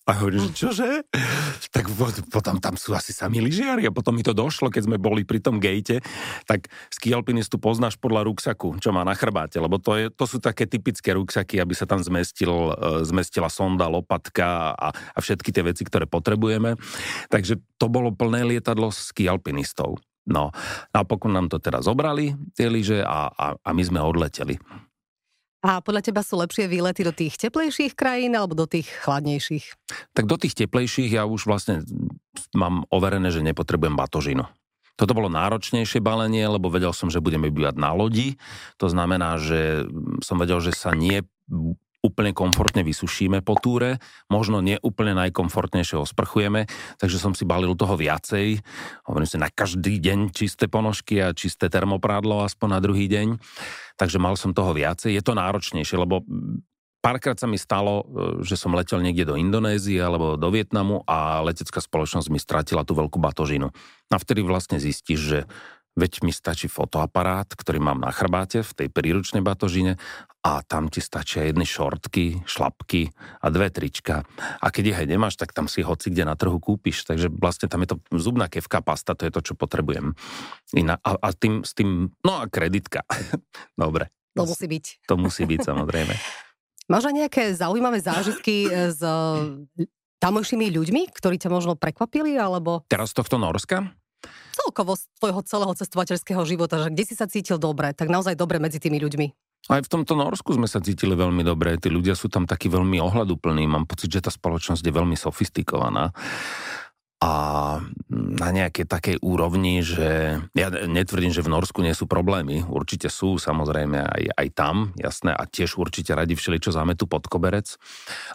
A 0.05 0.21
hovorí, 0.21 0.37
že 0.37 0.53
čože? 0.53 0.88
Tak 1.73 1.88
potom 2.29 2.61
tam 2.61 2.77
sú 2.77 2.93
asi 2.93 3.17
sami 3.17 3.40
lyžiari 3.40 3.88
a 3.88 3.95
potom 3.95 4.12
mi 4.12 4.21
to 4.21 4.37
došlo, 4.37 4.69
keď 4.69 4.85
sme 4.85 4.97
boli 5.01 5.25
pri 5.25 5.40
tom 5.40 5.57
gate, 5.57 6.05
tak 6.45 6.69
ski 6.93 7.17
alpinistu 7.17 7.57
poznáš 7.57 7.97
podľa 7.97 8.29
ruksaku, 8.29 8.77
čo 8.85 8.93
má 8.93 9.01
na 9.01 9.17
chrbáte, 9.17 9.57
lebo 9.57 9.81
to, 9.81 9.97
je, 9.97 10.07
to 10.12 10.29
sú 10.29 10.45
také 10.45 10.69
typické 10.69 11.17
ruksaky, 11.17 11.57
aby 11.57 11.73
sa 11.73 11.88
tam 11.88 12.05
zmestil, 12.05 12.77
e, 12.77 13.01
zmestila 13.09 13.49
sonda, 13.49 13.88
lopatka 13.88 14.77
a, 14.77 14.93
a 14.93 15.19
všetky 15.25 15.49
tie 15.57 15.64
veci, 15.64 15.88
ktoré 15.88 16.05
potrebujeme. 16.05 16.77
Takže 17.33 17.64
to 17.81 17.88
bolo 17.88 18.12
plné 18.12 18.45
lietadlo 18.45 18.93
ski 18.93 19.25
alpinistov. 19.25 20.05
No, 20.29 20.53
napokon 20.93 21.33
nám 21.33 21.49
to 21.49 21.57
teraz 21.61 21.88
zobrali, 21.88 22.37
tie 22.53 22.69
lyže, 22.69 23.01
a, 23.01 23.33
a, 23.33 23.47
a 23.57 23.71
my 23.73 23.83
sme 23.85 24.05
odleteli. 24.05 24.61
A 25.64 25.81
podľa 25.81 26.05
teba 26.05 26.20
sú 26.20 26.37
lepšie 26.37 26.68
výlety 26.68 27.00
do 27.09 27.16
tých 27.16 27.40
teplejších 27.40 27.96
krajín 27.96 28.37
alebo 28.37 28.53
do 28.53 28.68
tých 28.68 28.85
chladnejších? 29.00 29.88
Tak 30.12 30.29
do 30.29 30.37
tých 30.37 30.53
teplejších 30.53 31.16
ja 31.16 31.24
už 31.24 31.48
vlastne 31.48 31.81
mám 32.53 32.85
overené, 32.92 33.33
že 33.33 33.40
nepotrebujem 33.40 33.96
batožinu. 33.96 34.44
Toto 34.94 35.16
bolo 35.16 35.33
náročnejšie 35.33 36.05
balenie, 36.05 36.44
lebo 36.46 36.68
vedel 36.68 36.92
som, 36.92 37.09
že 37.09 37.24
budeme 37.24 37.48
bývať 37.48 37.81
na 37.81 37.96
lodi. 37.96 38.37
To 38.79 38.92
znamená, 38.92 39.40
že 39.40 39.88
som 40.20 40.37
vedel, 40.38 40.61
že 40.61 40.77
sa 40.77 40.92
nie 40.92 41.24
úplne 42.05 42.37
komfortne 42.37 42.85
vysušíme 42.85 43.40
po 43.40 43.57
túre, 43.57 43.97
možno 44.29 44.61
nie 44.61 44.77
úplne 44.85 45.17
najkomfortnejšie 45.17 45.97
osprchujeme, 45.97 46.69
takže 47.01 47.17
som 47.17 47.33
si 47.33 47.49
balil 47.49 47.73
toho 47.73 47.97
viacej. 47.97 48.61
Hovorím 49.09 49.29
si 49.29 49.40
na 49.40 49.49
každý 49.49 49.97
deň 49.97 50.37
čisté 50.37 50.69
ponožky 50.69 51.25
a 51.25 51.33
čisté 51.33 51.73
termoprádlo 51.73 52.45
aspoň 52.45 52.69
na 52.69 52.81
druhý 52.85 53.09
deň, 53.09 53.40
takže 53.97 54.21
mal 54.21 54.37
som 54.37 54.53
toho 54.53 54.77
viacej. 54.77 55.17
Je 55.17 55.25
to 55.25 55.33
náročnejšie, 55.33 55.97
lebo 55.97 56.21
párkrát 57.01 57.40
sa 57.40 57.49
mi 57.49 57.57
stalo, 57.57 58.05
e, 58.05 58.05
že 58.45 58.61
som 58.61 58.77
letel 58.77 59.01
niekde 59.01 59.29
do 59.29 59.40
Indonézie 59.40 60.01
alebo 60.01 60.37
do 60.37 60.49
Vietnamu 60.53 61.01
a 61.09 61.40
letecká 61.40 61.81
spoločnosť 61.81 62.29
mi 62.29 62.37
stratila 62.37 62.85
tú 62.85 62.93
veľkú 62.93 63.17
batožinu. 63.17 63.73
A 64.12 64.17
vtedy 64.17 64.45
vlastne 64.45 64.77
zistíš, 64.77 65.21
že 65.21 65.38
Veď 65.94 66.26
mi 66.26 66.35
stačí 66.35 66.66
fotoaparát, 66.66 67.46
ktorý 67.46 67.78
mám 67.78 68.02
na 68.02 68.11
chrbáte 68.11 68.66
v 68.66 68.72
tej 68.74 68.88
príručnej 68.90 69.46
batožine 69.46 69.94
a 70.42 70.61
tam 70.66 70.90
ti 70.90 70.98
stačia 70.98 71.46
jedny 71.46 71.62
šortky, 71.62 72.42
šlapky 72.44 73.14
a 73.14 73.46
dve 73.48 73.70
trička. 73.70 74.26
A 74.59 74.66
keď 74.74 74.85
ich 74.90 74.98
aj 74.98 75.09
nemáš, 75.09 75.38
tak 75.38 75.54
tam 75.54 75.70
si 75.70 75.87
hoci 75.87 76.11
kde 76.11 76.26
na 76.26 76.35
trhu 76.35 76.59
kúpiš. 76.59 77.07
Takže 77.07 77.30
vlastne 77.30 77.70
tam 77.70 77.87
je 77.87 77.94
to 77.94 77.96
zubná 78.11 78.50
kevka 78.50 78.83
pasta, 78.83 79.14
to 79.14 79.24
je 79.24 79.33
to, 79.33 79.40
čo 79.40 79.54
potrebujem. 79.54 80.18
Iná, 80.74 80.98
a, 80.98 81.14
a 81.14 81.28
tým, 81.30 81.62
s 81.62 81.78
tým, 81.78 82.11
no 82.26 82.33
a 82.42 82.50
kreditka. 82.50 83.07
Dobre. 83.78 84.11
To 84.35 84.44
musí 84.44 84.66
byť. 84.66 84.85
To 85.11 85.14
musí 85.14 85.46
byť, 85.46 85.61
samozrejme. 85.62 86.14
Máš 86.90 87.09
aj 87.09 87.14
nejaké 87.16 87.42
zaujímavé 87.57 88.02
zážitky 88.02 88.68
s 88.68 89.00
tamojšími 90.20 90.68
ľuďmi, 90.68 91.02
ktorí 91.16 91.40
ťa 91.40 91.48
možno 91.48 91.78
prekvapili, 91.80 92.37
alebo... 92.37 92.85
Teraz 92.90 93.16
tohto 93.16 93.40
Norska? 93.40 93.88
Celkovo 94.55 94.95
z 94.95 95.05
tvojho 95.19 95.41
celého 95.45 95.73
cestovateľského 95.75 96.43
života, 96.47 96.81
že 96.81 96.93
kde 96.93 97.05
si 97.05 97.15
sa 97.17 97.27
cítil 97.27 97.59
dobre, 97.59 97.93
tak 97.93 98.09
naozaj 98.09 98.39
dobre 98.39 98.63
medzi 98.63 98.79
tými 98.79 99.01
ľuďmi? 99.01 99.27
Aj 99.73 99.81
v 99.81 99.89
tomto 99.89 100.13
Norsku 100.13 100.53
sme 100.53 100.69
sa 100.69 100.85
cítili 100.85 101.17
veľmi 101.17 101.41
dobre. 101.41 101.81
Tí 101.81 101.89
ľudia 101.89 102.13
sú 102.13 102.29
tam 102.29 102.45
takí 102.45 102.69
veľmi 102.69 103.01
ohľaduplní. 103.01 103.65
Mám 103.65 103.89
pocit, 103.89 104.13
že 104.13 104.21
tá 104.21 104.29
spoločnosť 104.29 104.85
je 104.85 104.93
veľmi 104.93 105.17
sofistikovaná 105.17 106.13
a 107.25 107.33
na 108.13 108.49
nejakej 108.53 108.85
takej 108.85 109.17
úrovni, 109.25 109.81
že 109.81 110.37
ja 110.53 110.69
netvrdím, 110.69 111.33
že 111.33 111.41
v 111.41 111.57
Norsku 111.57 111.81
nie 111.81 111.97
sú 111.97 112.05
problémy. 112.05 112.69
Určite 112.69 113.09
sú, 113.09 113.41
samozrejme, 113.41 113.97
aj, 113.97 114.23
aj 114.37 114.49
tam, 114.53 114.93
jasné, 115.01 115.33
a 115.33 115.49
tiež 115.49 115.81
určite 115.81 116.13
radi 116.13 116.37
všeli, 116.37 116.61
čo 116.61 116.75
zametú 116.75 117.09
pod 117.09 117.25
koberec. 117.25 117.81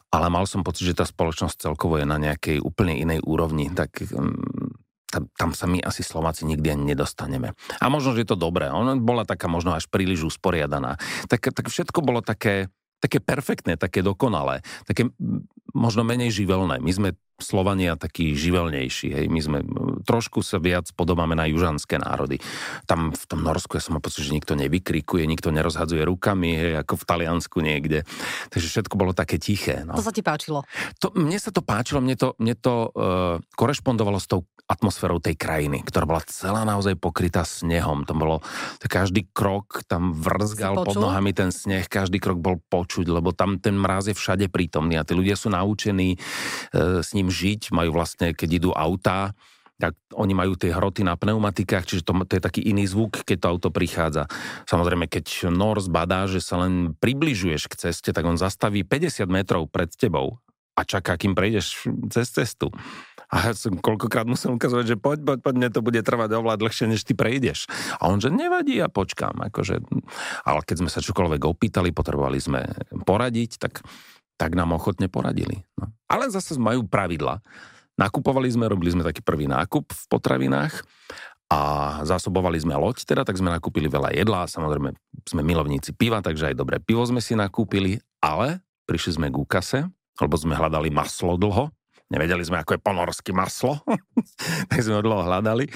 Ale 0.10 0.34
mal 0.34 0.50
som 0.50 0.66
pocit, 0.66 0.90
že 0.90 0.98
tá 0.98 1.06
spoločnosť 1.06 1.70
celkovo 1.70 2.02
je 2.02 2.10
na 2.10 2.18
nejakej 2.18 2.66
úplne 2.66 2.98
inej 2.98 3.22
úrovni. 3.22 3.70
Tak 3.70 4.10
mm, 4.10 4.69
tam, 5.10 5.26
tam 5.34 5.50
sa 5.58 5.66
my 5.66 5.82
asi 5.82 6.06
Slováci 6.06 6.46
nikdy 6.46 6.78
ani 6.78 6.94
nedostaneme. 6.94 7.58
A 7.82 7.86
možno, 7.90 8.14
že 8.14 8.24
je 8.24 8.30
to 8.30 8.38
dobré. 8.38 8.70
Ona 8.70 8.94
bola 9.02 9.26
taká 9.26 9.50
možno 9.50 9.74
až 9.74 9.90
príliš 9.90 10.30
usporiadaná. 10.30 11.02
Tak, 11.26 11.50
tak 11.50 11.66
všetko 11.68 12.06
bolo 12.06 12.22
také, 12.22 12.70
také 13.02 13.18
perfektné, 13.18 13.76
také 13.76 14.06
dokonalé, 14.06 14.62
také 14.86 15.10
možno 15.74 16.06
menej 16.06 16.30
živelné. 16.30 16.78
My 16.78 16.92
sme 16.94 17.10
Slovania 17.42 17.96
takí 17.96 18.36
živelnejší. 18.36 19.08
Hej. 19.16 19.26
My 19.32 19.40
sme 19.40 19.58
trošku 20.04 20.44
sa 20.46 20.60
viac 20.60 20.92
podobáme 20.94 21.36
na 21.36 21.48
južanské 21.48 22.00
národy. 22.00 22.40
Tam 22.86 23.12
v 23.12 23.24
tom 23.28 23.42
Norsku 23.44 23.80
ja 23.80 23.84
som 23.84 23.98
mal 23.98 24.04
pocit, 24.04 24.28
že 24.28 24.36
nikto 24.36 24.56
nevykrikuje, 24.56 25.24
nikto 25.26 25.50
nerozhadzuje 25.50 26.04
rukami, 26.06 26.52
hej, 26.56 26.74
ako 26.82 27.00
v 27.00 27.08
Taliansku 27.08 27.58
niekde. 27.64 28.04
Takže 28.52 28.68
všetko 28.68 28.96
bolo 29.00 29.12
také 29.16 29.40
tiché. 29.40 29.84
No. 29.84 29.96
To 29.96 30.04
sa 30.04 30.14
ti 30.14 30.24
páčilo? 30.24 30.64
To, 31.00 31.12
mne 31.16 31.40
sa 31.40 31.52
to 31.52 31.64
páčilo, 31.64 32.04
mne 32.04 32.16
to, 32.20 32.36
mne 32.40 32.56
to 32.60 32.92
uh, 32.92 33.42
korešpondovalo 33.56 34.20
s 34.20 34.28
tou 34.28 34.44
atmosférou 34.70 35.18
tej 35.18 35.34
krajiny, 35.34 35.82
ktorá 35.82 36.06
bola 36.06 36.22
celá 36.30 36.62
naozaj 36.62 36.94
pokrytá 36.94 37.42
snehom. 37.42 38.06
To 38.06 38.14
bolo, 38.14 38.46
to 38.78 38.86
každý 38.86 39.26
krok 39.34 39.82
tam 39.90 40.14
vrzgal 40.14 40.86
pod 40.86 40.94
nohami 40.94 41.34
ten 41.34 41.50
sneh, 41.50 41.90
každý 41.90 42.22
krok 42.22 42.38
bol 42.38 42.62
počuť, 42.70 43.10
lebo 43.10 43.34
tam 43.34 43.58
ten 43.58 43.74
mráz 43.74 44.14
je 44.14 44.16
všade 44.16 44.46
prítomný 44.54 45.02
a 45.02 45.06
tí 45.06 45.18
ľudia 45.18 45.34
sú 45.34 45.50
naučení 45.50 46.22
uh, 46.22 47.02
s 47.02 47.18
ním 47.18 47.29
žiť, 47.30 47.72
majú 47.72 47.96
vlastne, 47.96 48.34
keď 48.34 48.50
idú 48.60 48.72
autá, 48.76 49.38
tak 49.80 49.96
oni 50.12 50.36
majú 50.36 50.60
tie 50.60 50.76
hroty 50.76 51.08
na 51.08 51.16
pneumatikách, 51.16 51.88
čiže 51.88 52.04
to, 52.04 52.12
to 52.28 52.36
je 52.36 52.44
taký 52.44 52.62
iný 52.68 52.84
zvuk, 52.84 53.24
keď 53.24 53.38
to 53.40 53.48
auto 53.48 53.70
prichádza. 53.72 54.28
Samozrejme, 54.68 55.08
keď 55.08 55.48
Nors 55.48 55.88
badá, 55.88 56.28
že 56.28 56.44
sa 56.44 56.60
len 56.60 56.92
približuješ 57.00 57.72
k 57.72 57.88
ceste, 57.88 58.12
tak 58.12 58.28
on 58.28 58.36
zastaví 58.36 58.84
50 58.84 59.24
metrov 59.32 59.72
pred 59.72 59.88
tebou 59.96 60.44
a 60.76 60.84
čaká, 60.84 61.16
kým 61.16 61.32
prejdeš 61.32 61.88
cez 62.12 62.28
cestu. 62.28 62.72
A 63.30 63.52
ja 63.52 63.54
som 63.54 63.78
koľkokrát 63.78 64.26
musel 64.26 64.58
ukazovať, 64.58 64.86
že 64.90 64.98
poď, 64.98 65.22
poď, 65.22 65.40
poď, 65.46 65.54
mne 65.54 65.70
to 65.70 65.86
bude 65.86 66.02
trvať 66.02 66.34
oveľa 66.34 66.58
dlhšie, 66.66 66.90
než 66.90 67.06
ty 67.06 67.14
prejdeš. 67.14 67.70
A 68.02 68.10
on, 68.10 68.18
že 68.18 68.34
nevadí, 68.34 68.82
ja 68.82 68.90
počkám. 68.90 69.38
Akože, 69.54 69.86
ale 70.50 70.60
keď 70.66 70.76
sme 70.82 70.90
sa 70.90 70.98
čokoľvek 71.06 71.42
opýtali, 71.46 71.94
potrebovali 71.94 72.42
sme 72.42 72.66
poradiť, 73.06 73.62
tak 73.62 73.86
tak 74.40 74.56
nám 74.56 74.72
ochotne 74.72 75.12
poradili. 75.12 75.68
No. 75.76 75.92
Ale 76.08 76.32
zase 76.32 76.56
majú 76.56 76.88
pravidla. 76.88 77.44
Nakupovali 78.00 78.48
sme, 78.48 78.72
robili 78.72 78.96
sme 78.96 79.04
taký 79.04 79.20
prvý 79.20 79.52
nákup 79.52 79.92
v 79.92 80.04
potravinách 80.08 80.88
a 81.52 81.60
zásobovali 82.08 82.56
sme 82.56 82.80
loď, 82.80 83.04
teda 83.04 83.28
tak 83.28 83.36
sme 83.36 83.52
nakúpili 83.52 83.92
veľa 83.92 84.16
jedla, 84.16 84.48
samozrejme 84.48 84.96
sme 85.28 85.42
milovníci 85.44 85.92
piva, 85.92 86.24
takže 86.24 86.54
aj 86.54 86.56
dobré 86.56 86.80
pivo 86.80 87.04
sme 87.04 87.20
si 87.20 87.36
nakúpili, 87.36 88.00
ale 88.24 88.64
prišli 88.88 89.20
sme 89.20 89.28
k 89.28 89.36
úkase, 89.36 89.80
lebo 90.24 90.36
sme 90.40 90.56
hľadali 90.56 90.88
maslo 90.88 91.36
dlho, 91.36 91.68
nevedeli 92.08 92.46
sme, 92.48 92.64
ako 92.64 92.80
je 92.80 92.86
ponorské 92.86 93.36
maslo, 93.36 93.84
tak 94.72 94.80
sme 94.80 95.02
ho 95.02 95.04
dlho 95.04 95.28
hľadali 95.28 95.68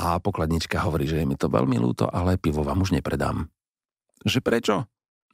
a 0.00 0.16
pokladnička 0.16 0.80
hovorí, 0.80 1.04
že 1.04 1.20
je 1.20 1.28
mi 1.28 1.36
to 1.36 1.52
veľmi 1.52 1.76
ľúto, 1.76 2.08
ale 2.08 2.40
pivo 2.40 2.64
vám 2.64 2.80
už 2.80 2.96
nepredám. 2.96 3.52
Že 4.24 4.40
prečo? 4.40 4.74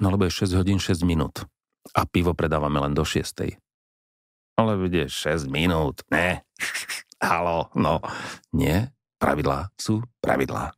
No 0.02 0.10
lebo 0.10 0.26
je 0.26 0.34
6 0.34 0.58
hodín 0.58 0.82
6 0.82 1.06
minút 1.06 1.46
a 1.96 2.04
pivo 2.04 2.36
predávame 2.36 2.76
len 2.84 2.92
do 2.92 3.02
6. 3.02 3.56
Ale 4.60 4.72
bude 4.76 5.08
6 5.08 5.48
minút, 5.48 6.04
ne. 6.12 6.44
Halo, 7.24 7.72
no. 7.72 8.04
Nie, 8.52 8.92
pravidlá 9.16 9.72
sú 9.80 10.04
pravidlá. 10.20 10.76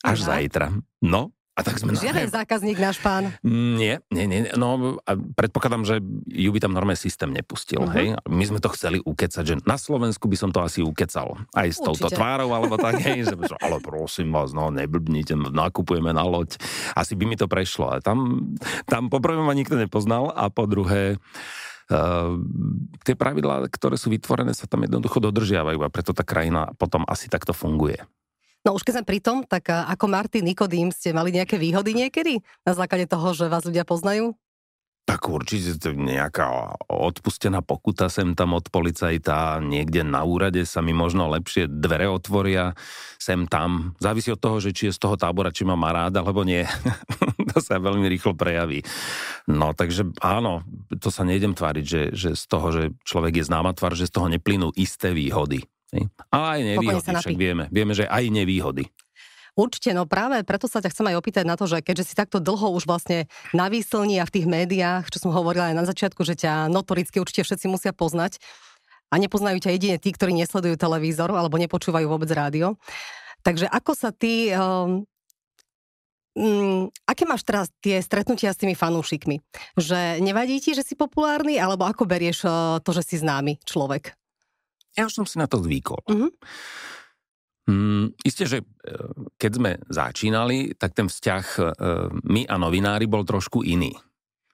Až 0.00 0.24
Aha. 0.24 0.40
zajtra. 0.40 0.72
No, 1.04 1.36
a 1.54 1.60
tak 1.62 1.78
sme 1.78 1.94
Žiaden 1.94 2.28
na... 2.30 2.34
zákazník 2.42 2.78
náš 2.82 2.98
pán. 2.98 3.30
Nie, 3.46 4.02
nie, 4.10 4.26
nie. 4.26 4.50
No, 4.58 4.98
a 5.06 5.10
predpokladám, 5.14 5.86
že 5.86 6.02
ju 6.26 6.50
by 6.50 6.58
tam 6.58 6.74
normálny 6.74 6.98
systém 6.98 7.30
nepustil. 7.30 7.86
Uh-huh. 7.86 7.94
Hej? 7.94 8.18
My 8.26 8.42
sme 8.42 8.58
to 8.58 8.74
chceli 8.74 8.98
ukecať, 8.98 9.44
že 9.46 9.54
na 9.62 9.78
Slovensku 9.78 10.26
by 10.26 10.34
som 10.34 10.50
to 10.50 10.58
asi 10.66 10.82
ukecal. 10.82 11.38
Aj 11.54 11.70
s 11.70 11.78
Určite. 11.78 11.86
touto 11.86 12.06
tvárou, 12.10 12.50
alebo 12.50 12.74
tak, 12.74 12.98
hej, 12.98 13.30
že, 13.30 13.34
ale 13.62 13.78
prosím 13.78 14.34
vás, 14.34 14.50
no 14.50 14.74
neblbnite, 14.74 15.38
nakupujeme 15.54 16.10
na 16.10 16.26
loď. 16.26 16.58
Asi 16.98 17.14
by 17.14 17.22
mi 17.22 17.38
to 17.38 17.46
prešlo. 17.46 17.86
Ale 17.86 18.02
tam, 18.02 18.50
tam 18.90 19.06
poprvé 19.06 19.38
ma 19.38 19.54
nikto 19.54 19.78
nepoznal 19.78 20.34
a 20.34 20.50
po 20.50 20.66
druhé, 20.66 21.22
Uh, 21.84 22.40
tie 23.04 23.12
pravidlá, 23.12 23.68
ktoré 23.68 24.00
sú 24.00 24.08
vytvorené, 24.08 24.56
sa 24.56 24.64
tam 24.64 24.88
jednoducho 24.88 25.20
dodržiavajú 25.20 25.84
a 25.84 25.92
preto 25.92 26.16
tá 26.16 26.24
krajina 26.24 26.72
potom 26.80 27.04
asi 27.04 27.28
takto 27.28 27.52
funguje. 27.52 28.00
No 28.64 28.72
už 28.72 28.80
keď 28.80 29.00
sme 29.00 29.04
pri 29.04 29.20
tom, 29.20 29.44
tak 29.44 29.68
ako 29.68 30.08
Martin 30.08 30.48
Nikodým 30.48 30.88
ste 30.88 31.12
mali 31.12 31.36
nejaké 31.36 31.60
výhody 31.60 31.92
niekedy 31.92 32.40
na 32.64 32.72
základe 32.72 33.04
toho, 33.04 33.36
že 33.36 33.52
vás 33.52 33.68
ľudia 33.68 33.84
poznajú? 33.84 34.32
Tak 35.04 35.28
určite 35.28 35.76
to 35.76 35.92
nejaká 35.92 36.80
odpustená 36.88 37.60
pokuta 37.60 38.08
sem 38.08 38.32
tam 38.32 38.56
od 38.56 38.72
policajta, 38.72 39.60
niekde 39.60 40.00
na 40.00 40.24
úrade 40.24 40.64
sa 40.64 40.80
mi 40.80 40.96
možno 40.96 41.28
lepšie 41.28 41.68
dvere 41.68 42.08
otvoria, 42.08 42.72
sem 43.20 43.44
tam. 43.44 43.92
Závisí 44.00 44.32
od 44.32 44.40
toho, 44.40 44.64
že 44.64 44.72
či 44.72 44.88
je 44.88 44.96
z 44.96 45.00
toho 45.04 45.20
tábora, 45.20 45.52
či 45.52 45.68
ma 45.68 45.76
má 45.76 45.92
rád, 45.92 46.16
alebo 46.16 46.40
nie. 46.40 46.64
to 47.52 47.60
sa 47.60 47.76
veľmi 47.76 48.08
rýchlo 48.08 48.32
prejaví. 48.32 48.80
No 49.44 49.76
takže 49.76 50.08
áno, 50.24 50.64
to 50.96 51.12
sa 51.12 51.20
nejdem 51.28 51.52
tváriť, 51.52 51.84
že, 51.84 52.02
že 52.16 52.30
z 52.32 52.44
toho, 52.48 52.72
že 52.72 52.82
človek 53.04 53.44
je 53.44 53.44
známa 53.44 53.76
tvár, 53.76 53.92
že 53.92 54.08
z 54.08 54.12
toho 54.16 54.32
neplynú 54.32 54.72
isté 54.72 55.12
výhody. 55.12 55.68
Ale 56.30 56.46
aj 56.46 56.60
nevýhody, 56.74 57.10
však 57.14 57.38
vieme. 57.38 57.64
Vieme, 57.70 57.92
že 57.94 58.04
aj 58.10 58.24
nevýhody. 58.30 58.84
Určite, 59.54 59.94
no 59.94 60.02
práve 60.02 60.42
preto 60.42 60.66
sa 60.66 60.82
ťa 60.82 60.90
chcem 60.90 61.06
aj 61.14 61.18
opýtať 61.22 61.44
na 61.46 61.54
to, 61.54 61.70
že 61.70 61.78
keďže 61.78 62.10
si 62.10 62.14
takto 62.18 62.42
dlho 62.42 62.74
už 62.74 62.90
vlastne 62.90 63.30
na 63.54 63.70
výslni 63.70 64.18
a 64.18 64.26
v 64.26 64.34
tých 64.34 64.46
médiách, 64.50 65.06
čo 65.14 65.22
som 65.22 65.30
hovorila 65.30 65.70
aj 65.70 65.78
na 65.78 65.86
začiatku, 65.86 66.26
že 66.26 66.34
ťa 66.34 66.66
notoricky 66.66 67.22
určite 67.22 67.46
všetci 67.46 67.70
musia 67.70 67.94
poznať 67.94 68.42
a 69.14 69.14
nepoznajú 69.14 69.62
ťa 69.62 69.70
jedine 69.78 69.96
tí, 70.02 70.10
ktorí 70.10 70.34
nesledujú 70.34 70.74
televízor 70.74 71.30
alebo 71.30 71.54
nepočúvajú 71.54 72.06
vôbec 72.10 72.26
rádio. 72.34 72.74
Takže 73.46 73.70
ako 73.70 73.92
sa 73.94 74.10
ty... 74.10 74.50
Um, 74.50 75.06
Mm, 76.34 76.90
aké 77.06 77.30
máš 77.30 77.46
teraz 77.46 77.70
tie 77.78 78.02
stretnutia 78.02 78.50
s 78.50 78.58
tými 78.58 78.74
fanúšikmi? 78.74 79.38
Že 79.78 80.18
nevadí 80.18 80.58
ti, 80.58 80.74
že 80.74 80.82
si 80.82 80.98
populárny, 80.98 81.62
alebo 81.62 81.86
ako 81.86 82.10
berieš 82.10 82.42
uh, 82.42 82.82
to, 82.82 82.90
že 82.90 83.06
si 83.06 83.22
známy 83.22 83.62
človek? 83.62 84.18
Ja 84.94 85.10
už 85.10 85.12
som 85.12 85.26
si 85.26 85.36
na 85.38 85.50
to 85.50 85.58
zvykol. 85.58 86.02
Mm-hmm. 86.06 86.30
Mm, 87.64 88.12
isté, 88.20 88.44
že 88.44 88.60
e, 88.60 88.66
keď 89.40 89.50
sme 89.56 89.70
začínali, 89.88 90.76
tak 90.76 90.92
ten 90.92 91.08
vzťah 91.08 91.44
e, 91.56 91.60
my 92.20 92.44
a 92.44 92.54
novinári 92.60 93.08
bol 93.08 93.24
trošku 93.24 93.64
iný. 93.64 93.96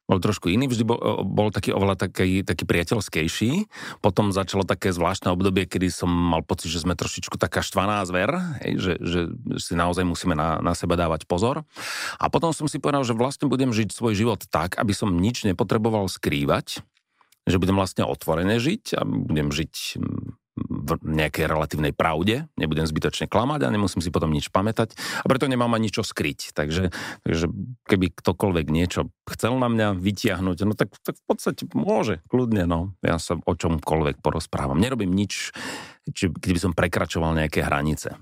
Bol 0.07 0.23
trošku 0.23 0.51
iný, 0.51 0.71
vždy 0.71 0.87
bol, 0.87 0.99
e, 0.99 1.23
bol 1.27 1.51
taký 1.51 1.75
oveľa 1.75 2.07
taký, 2.07 2.47
taký 2.47 2.63
priateľskejší. 2.71 3.67
Potom 3.99 4.31
začalo 4.31 4.63
také 4.63 4.95
zvláštne 4.95 5.35
obdobie, 5.35 5.67
kedy 5.67 5.91
som 5.91 6.07
mal 6.07 6.47
pocit, 6.47 6.71
že 6.71 6.87
sme 6.87 6.95
trošičku 6.95 7.35
taká 7.35 7.67
štvaná 7.67 7.99
zver, 8.07 8.31
hej, 8.63 8.79
že, 8.79 8.93
že 9.03 9.21
si 9.59 9.75
naozaj 9.75 10.07
musíme 10.07 10.39
na, 10.39 10.63
na 10.63 10.79
seba 10.79 10.95
dávať 10.95 11.27
pozor. 11.27 11.67
A 12.15 12.31
potom 12.31 12.55
som 12.55 12.71
si 12.71 12.79
povedal, 12.79 13.03
že 13.03 13.19
vlastne 13.19 13.51
budem 13.51 13.75
žiť 13.75 13.91
svoj 13.91 14.15
život 14.15 14.47
tak, 14.55 14.79
aby 14.79 14.95
som 14.95 15.11
nič 15.11 15.43
nepotreboval 15.43 16.07
skrývať, 16.07 16.87
že 17.51 17.61
budem 17.61 17.77
vlastne 17.77 18.07
otvorene 18.07 18.57
žiť 18.63 18.97
a 18.97 19.03
budem 19.05 19.51
žiť 19.51 19.75
v 20.61 20.91
nejakej 21.01 21.47
relatívnej 21.49 21.95
pravde, 21.95 22.45
nebudem 22.59 22.85
zbytočne 22.85 23.31
klamať 23.31 23.65
a 23.65 23.73
nemusím 23.73 24.05
si 24.05 24.13
potom 24.13 24.29
nič 24.29 24.53
pamätať 24.53 24.93
a 25.23 25.27
preto 25.27 25.49
nemám 25.49 25.73
ani 25.73 25.89
čo 25.89 26.05
skryť. 26.05 26.53
Takže, 26.53 26.93
takže 27.25 27.47
keby 27.89 28.13
ktokoľvek 28.13 28.67
niečo 28.69 29.09
chcel 29.31 29.57
na 29.57 29.71
mňa 29.71 29.97
vytiahnuť, 29.97 30.57
no 30.67 30.75
tak, 30.77 30.93
tak 31.01 31.17
v 31.17 31.25
podstate 31.25 31.63
môže, 31.73 32.21
kľudne, 32.29 32.67
no. 32.69 32.93
Ja 33.01 33.17
sa 33.17 33.39
o 33.41 33.53
čomkoľvek 33.55 34.21
porozprávam. 34.21 34.77
Nerobím 34.77 35.15
nič, 35.15 35.55
či, 36.13 36.29
keď 36.29 36.51
by 36.53 36.61
som 36.61 36.73
prekračoval 36.77 37.39
nejaké 37.39 37.65
hranice. 37.65 38.19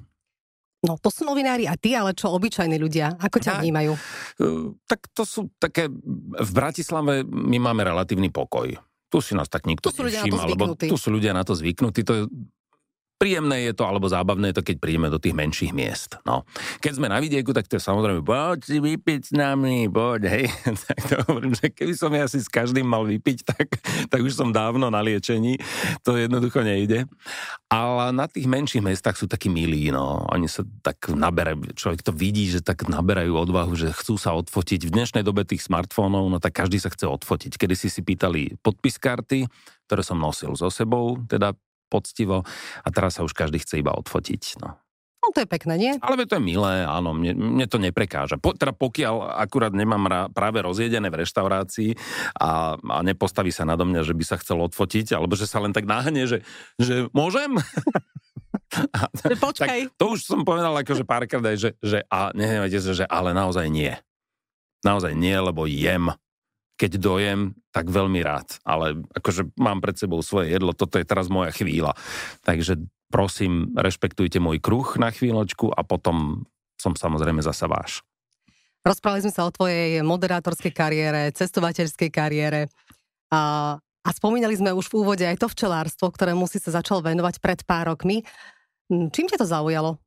No, 0.79 0.95
to 0.95 1.11
sú 1.11 1.27
novinári 1.27 1.67
a 1.67 1.75
ty, 1.75 1.99
ale 1.99 2.15
čo 2.15 2.31
obyčajní 2.31 2.79
ľudia? 2.79 3.19
Ako 3.19 3.43
ťa 3.43 3.59
vnímajú? 3.59 3.99
Uh, 4.39 4.79
tak 4.87 5.11
to 5.11 5.27
sú 5.27 5.51
také... 5.59 5.91
V 6.39 6.51
Bratislave 6.55 7.27
my 7.27 7.59
máme 7.59 7.83
relatívny 7.83 8.31
pokoj 8.31 8.79
tu 9.09 9.19
si 9.25 9.33
nás 9.33 9.49
tak 9.49 9.65
nikto 9.65 9.89
nevšíma, 9.89 10.45
lebo 10.53 10.77
tu 10.77 10.97
sú 11.01 11.09
ľudia 11.09 11.33
na 11.33 11.43
to 11.43 11.57
zvyknutí. 11.57 12.05
To 12.05 12.13
je, 12.13 12.23
príjemné 13.19 13.67
je 13.67 13.73
to, 13.75 13.83
alebo 13.83 14.07
zábavné 14.07 14.55
je 14.55 14.63
to, 14.63 14.67
keď 14.71 14.77
prídeme 14.79 15.11
do 15.11 15.19
tých 15.19 15.35
menších 15.35 15.75
miest. 15.75 16.23
No. 16.23 16.47
Keď 16.79 17.03
sme 17.03 17.11
na 17.11 17.19
vidieku, 17.19 17.51
tak 17.51 17.67
to 17.67 17.77
je 17.77 17.83
samozrejme, 17.83 18.23
poď 18.23 18.63
si 18.63 18.79
vypiť 18.79 19.21
s 19.29 19.33
nami, 19.35 19.91
poď, 19.91 20.31
hej. 20.31 20.47
tak 20.87 20.99
to 21.11 21.15
hovorím, 21.27 21.53
že 21.59 21.75
keby 21.75 21.93
som 21.99 22.15
ja 22.15 22.31
si 22.31 22.39
s 22.39 22.47
každým 22.47 22.87
mal 22.87 23.03
vypiť, 23.03 23.39
tak, 23.43 23.69
tak 24.07 24.21
už 24.23 24.39
som 24.39 24.55
dávno 24.55 24.87
na 24.89 25.03
liečení. 25.03 25.59
To 26.07 26.15
jednoducho 26.15 26.63
nejde. 26.63 27.11
Ale 27.67 28.15
na 28.15 28.31
tých 28.31 28.47
menších 28.47 28.81
mestách 28.81 29.19
sú 29.19 29.27
takí 29.27 29.51
milí, 29.51 29.91
no. 29.91 30.23
Oni 30.31 30.47
sa 30.47 30.63
tak 30.87 31.11
naberajú, 31.11 31.75
človek 31.75 32.07
to 32.07 32.15
vidí, 32.15 32.47
že 32.47 32.63
tak 32.63 32.87
naberajú 32.87 33.35
odvahu, 33.35 33.75
že 33.75 33.91
chcú 33.91 34.15
sa 34.15 34.33
odfotiť. 34.39 34.87
V 34.87 34.95
dnešnej 34.95 35.27
dobe 35.27 35.43
tých 35.43 35.67
smartfónov, 35.67 36.31
no 36.31 36.39
tak 36.39 36.55
každý 36.55 36.79
sa 36.79 36.89
chce 36.89 37.11
odfotiť. 37.11 37.59
Kedy 37.59 37.75
si 37.75 37.91
si 37.91 38.01
pýtali 38.01 38.63
podpis 38.63 38.97
karty, 38.97 39.51
ktoré 39.91 40.05
som 40.07 40.21
nosil 40.21 40.55
so 40.55 40.69
sebou, 40.69 41.19
teda 41.27 41.57
poctivo 41.89 42.45
a 42.85 42.89
teraz 42.93 43.19
sa 43.19 43.25
už 43.25 43.33
každý 43.33 43.59
chce 43.59 43.81
iba 43.81 43.97
odfotiť. 43.97 44.61
No. 44.61 44.77
No 45.19 45.35
to 45.35 45.43
je 45.43 45.51
pekné, 45.51 45.75
nie? 45.77 45.93
Ale 45.99 46.25
to 46.25 46.39
je 46.39 46.45
milé, 46.47 46.87
áno, 46.87 47.11
mne, 47.11 47.35
mne 47.35 47.67
to 47.67 47.83
neprekáža. 47.83 48.39
Po, 48.39 48.55
teda 48.55 48.71
pokiaľ 48.71 49.37
akurát 49.43 49.75
nemám 49.75 50.05
ra, 50.07 50.21
práve 50.31 50.63
rozjedené 50.63 51.11
v 51.11 51.21
reštaurácii 51.27 51.91
a, 52.39 52.79
a 52.79 52.99
nepostaví 53.03 53.51
sa 53.51 53.67
nado 53.67 53.83
mňa, 53.83 54.07
že 54.07 54.15
by 54.15 54.25
sa 54.25 54.39
chcel 54.39 54.63
odfotiť, 54.63 55.19
alebo 55.19 55.35
že 55.35 55.51
sa 55.51 55.59
len 55.59 55.75
tak 55.75 55.91
náhne, 55.91 56.25
že, 56.25 56.47
že 56.79 57.11
môžem? 57.11 57.61
a, 58.97 59.11
Počkaj. 59.45 59.91
Tak 59.91 59.99
to 59.99 60.15
už 60.15 60.23
som 60.23 60.47
povedal 60.47 60.73
akože 60.73 61.03
párkrát 61.03 61.45
aj, 61.45 61.57
že, 61.59 61.71
že 61.83 61.99
a 62.09 62.31
nehnevajte 62.33 62.79
sa, 62.79 62.93
že 62.95 63.05
ale 63.05 63.35
naozaj 63.35 63.67
nie. 63.69 63.93
Naozaj 64.87 65.19
nie, 65.19 65.35
lebo 65.35 65.67
jem 65.67 66.15
keď 66.79 67.03
dojem, 67.03 67.59
tak 67.75 67.91
veľmi 67.91 68.23
rád. 68.23 68.63
Ale 68.63 69.03
akože 69.19 69.51
mám 69.59 69.83
pred 69.83 69.99
sebou 69.99 70.23
svoje 70.23 70.55
jedlo, 70.55 70.71
toto 70.71 70.97
je 70.97 71.05
teraz 71.05 71.27
moja 71.27 71.51
chvíľa. 71.51 71.99
Takže 72.47 72.79
prosím, 73.11 73.75
rešpektujte 73.75 74.39
môj 74.39 74.63
kruh 74.63 74.87
na 74.97 75.11
chvíľočku 75.11 75.75
a 75.75 75.83
potom 75.83 76.47
som 76.79 76.95
samozrejme 76.95 77.43
zasa 77.43 77.67
váš. 77.67 78.07
Rozprávali 78.87 79.27
sme 79.27 79.35
sa 79.35 79.45
o 79.45 79.53
tvojej 79.53 80.01
moderátorskej 80.07 80.71
kariére, 80.71 81.35
cestovateľskej 81.35 82.11
kariére 82.15 82.71
a, 83.35 83.75
a 83.83 84.11
spomínali 84.15 84.55
sme 84.55 84.71
už 84.71 84.89
v 84.89 85.03
úvode 85.03 85.27
aj 85.27 85.43
to 85.43 85.51
včelárstvo, 85.51 86.09
ktorému 86.15 86.47
si 86.47 86.63
sa 86.63 86.79
začal 86.79 87.03
venovať 87.03 87.43
pred 87.43 87.61
pár 87.67 87.91
rokmi. 87.91 88.23
Hm, 88.89 89.11
čím 89.11 89.27
ťa 89.27 89.43
to 89.43 89.47
zaujalo? 89.51 89.99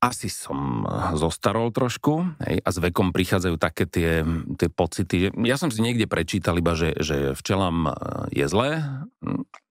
Asi 0.00 0.32
som 0.32 0.88
zostarol 1.12 1.68
trošku 1.76 2.24
hej, 2.40 2.64
a 2.64 2.68
s 2.72 2.78
vekom 2.80 3.12
prichádzajú 3.12 3.56
také 3.60 3.84
tie, 3.84 4.24
tie 4.56 4.68
pocity. 4.72 5.28
Ja 5.44 5.60
som 5.60 5.68
si 5.68 5.84
niekde 5.84 6.08
prečítal 6.08 6.56
iba, 6.56 6.72
že, 6.72 6.96
že 6.96 7.36
včelám 7.36 7.76
e, 7.84 7.90
je 8.32 8.46
zlé, 8.48 8.80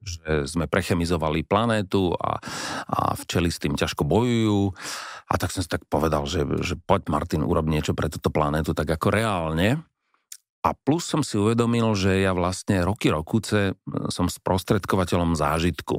že 0.06 0.46
sme 0.46 0.70
prechemizovali 0.70 1.42
planétu 1.42 2.14
a, 2.14 2.38
a 2.86 3.18
včely 3.18 3.50
s 3.50 3.58
tým 3.58 3.74
ťažko 3.74 4.06
bojujú. 4.06 4.70
A 5.30 5.34
tak 5.42 5.50
som 5.50 5.66
si 5.66 5.70
tak 5.70 5.90
povedal, 5.90 6.30
že, 6.30 6.46
že 6.62 6.78
poď 6.78 7.10
Martin, 7.10 7.42
urob 7.42 7.66
niečo 7.66 7.98
pre 7.98 8.06
túto 8.06 8.30
planétu 8.30 8.78
tak 8.78 8.86
ako 8.86 9.10
reálne. 9.10 9.82
A 10.62 10.70
plus 10.78 11.10
som 11.10 11.26
si 11.26 11.42
uvedomil, 11.42 11.90
že 11.98 12.22
ja 12.22 12.38
vlastne 12.38 12.86
roky 12.86 13.10
rokuce 13.10 13.74
e, 13.74 14.14
som 14.14 14.30
sprostredkovateľom 14.30 15.34
zážitku. 15.34 15.98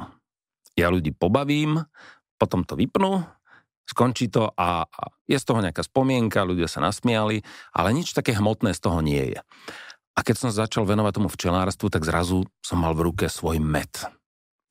Ja 0.78 0.86
ľudí 0.86 1.10
pobavím, 1.10 1.82
potom 2.38 2.62
to 2.62 2.78
vypnú, 2.78 3.26
skončí 3.90 4.30
to 4.30 4.54
a, 4.54 4.86
je 5.26 5.34
z 5.34 5.44
toho 5.46 5.58
nejaká 5.58 5.82
spomienka, 5.82 6.46
ľudia 6.46 6.70
sa 6.70 6.78
nasmiali, 6.78 7.42
ale 7.74 7.88
nič 7.90 8.14
také 8.14 8.38
hmotné 8.38 8.70
z 8.74 8.80
toho 8.80 9.02
nie 9.02 9.34
je. 9.34 9.40
A 10.14 10.18
keď 10.22 10.36
som 10.36 10.50
začal 10.54 10.86
venovať 10.86 11.12
tomu 11.18 11.28
včelárstvu, 11.30 11.90
tak 11.90 12.06
zrazu 12.06 12.46
som 12.62 12.78
mal 12.82 12.94
v 12.94 13.10
ruke 13.10 13.26
svoj 13.26 13.58
med 13.58 13.90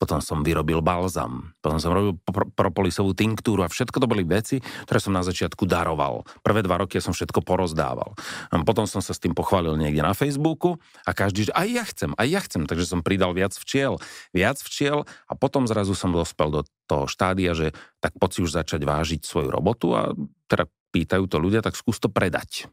potom 0.00 0.24
som 0.24 0.40
vyrobil 0.40 0.80
balzam, 0.80 1.52
potom 1.60 1.76
som 1.76 1.92
robil 1.92 2.16
propolisovú 2.56 3.12
tinktúru 3.12 3.60
a 3.60 3.68
všetko 3.68 4.00
to 4.00 4.08
boli 4.08 4.24
veci, 4.24 4.64
ktoré 4.88 4.96
som 4.96 5.12
na 5.12 5.20
začiatku 5.20 5.68
daroval. 5.68 6.24
Prvé 6.40 6.64
dva 6.64 6.80
roky 6.80 6.96
som 7.04 7.12
všetko 7.12 7.44
porozdával. 7.44 8.16
A 8.48 8.64
potom 8.64 8.88
som 8.88 9.04
sa 9.04 9.12
s 9.12 9.20
tým 9.20 9.36
pochválil 9.36 9.76
niekde 9.76 10.00
na 10.00 10.16
Facebooku 10.16 10.80
a 11.04 11.12
každý, 11.12 11.52
že 11.52 11.52
aj 11.52 11.68
ja 11.68 11.84
chcem, 11.84 12.10
aj 12.16 12.28
ja 12.32 12.40
chcem, 12.40 12.64
takže 12.64 12.88
som 12.88 13.04
pridal 13.04 13.36
viac 13.36 13.52
včiel, 13.52 14.00
viac 14.32 14.56
včiel 14.64 15.04
a 15.28 15.32
potom 15.36 15.68
zrazu 15.68 15.92
som 15.92 16.16
dospel 16.16 16.48
do 16.48 16.60
toho 16.88 17.04
štádia, 17.04 17.52
že 17.52 17.76
tak 18.00 18.16
poď 18.16 18.30
si 18.32 18.40
už 18.48 18.56
začať 18.56 18.80
vážiť 18.88 19.20
svoju 19.20 19.52
robotu 19.52 19.92
a 19.92 20.16
teda 20.48 20.64
pýtajú 20.96 21.28
to 21.28 21.36
ľudia, 21.36 21.60
tak 21.60 21.76
skús 21.76 22.00
to 22.00 22.08
predať. 22.08 22.72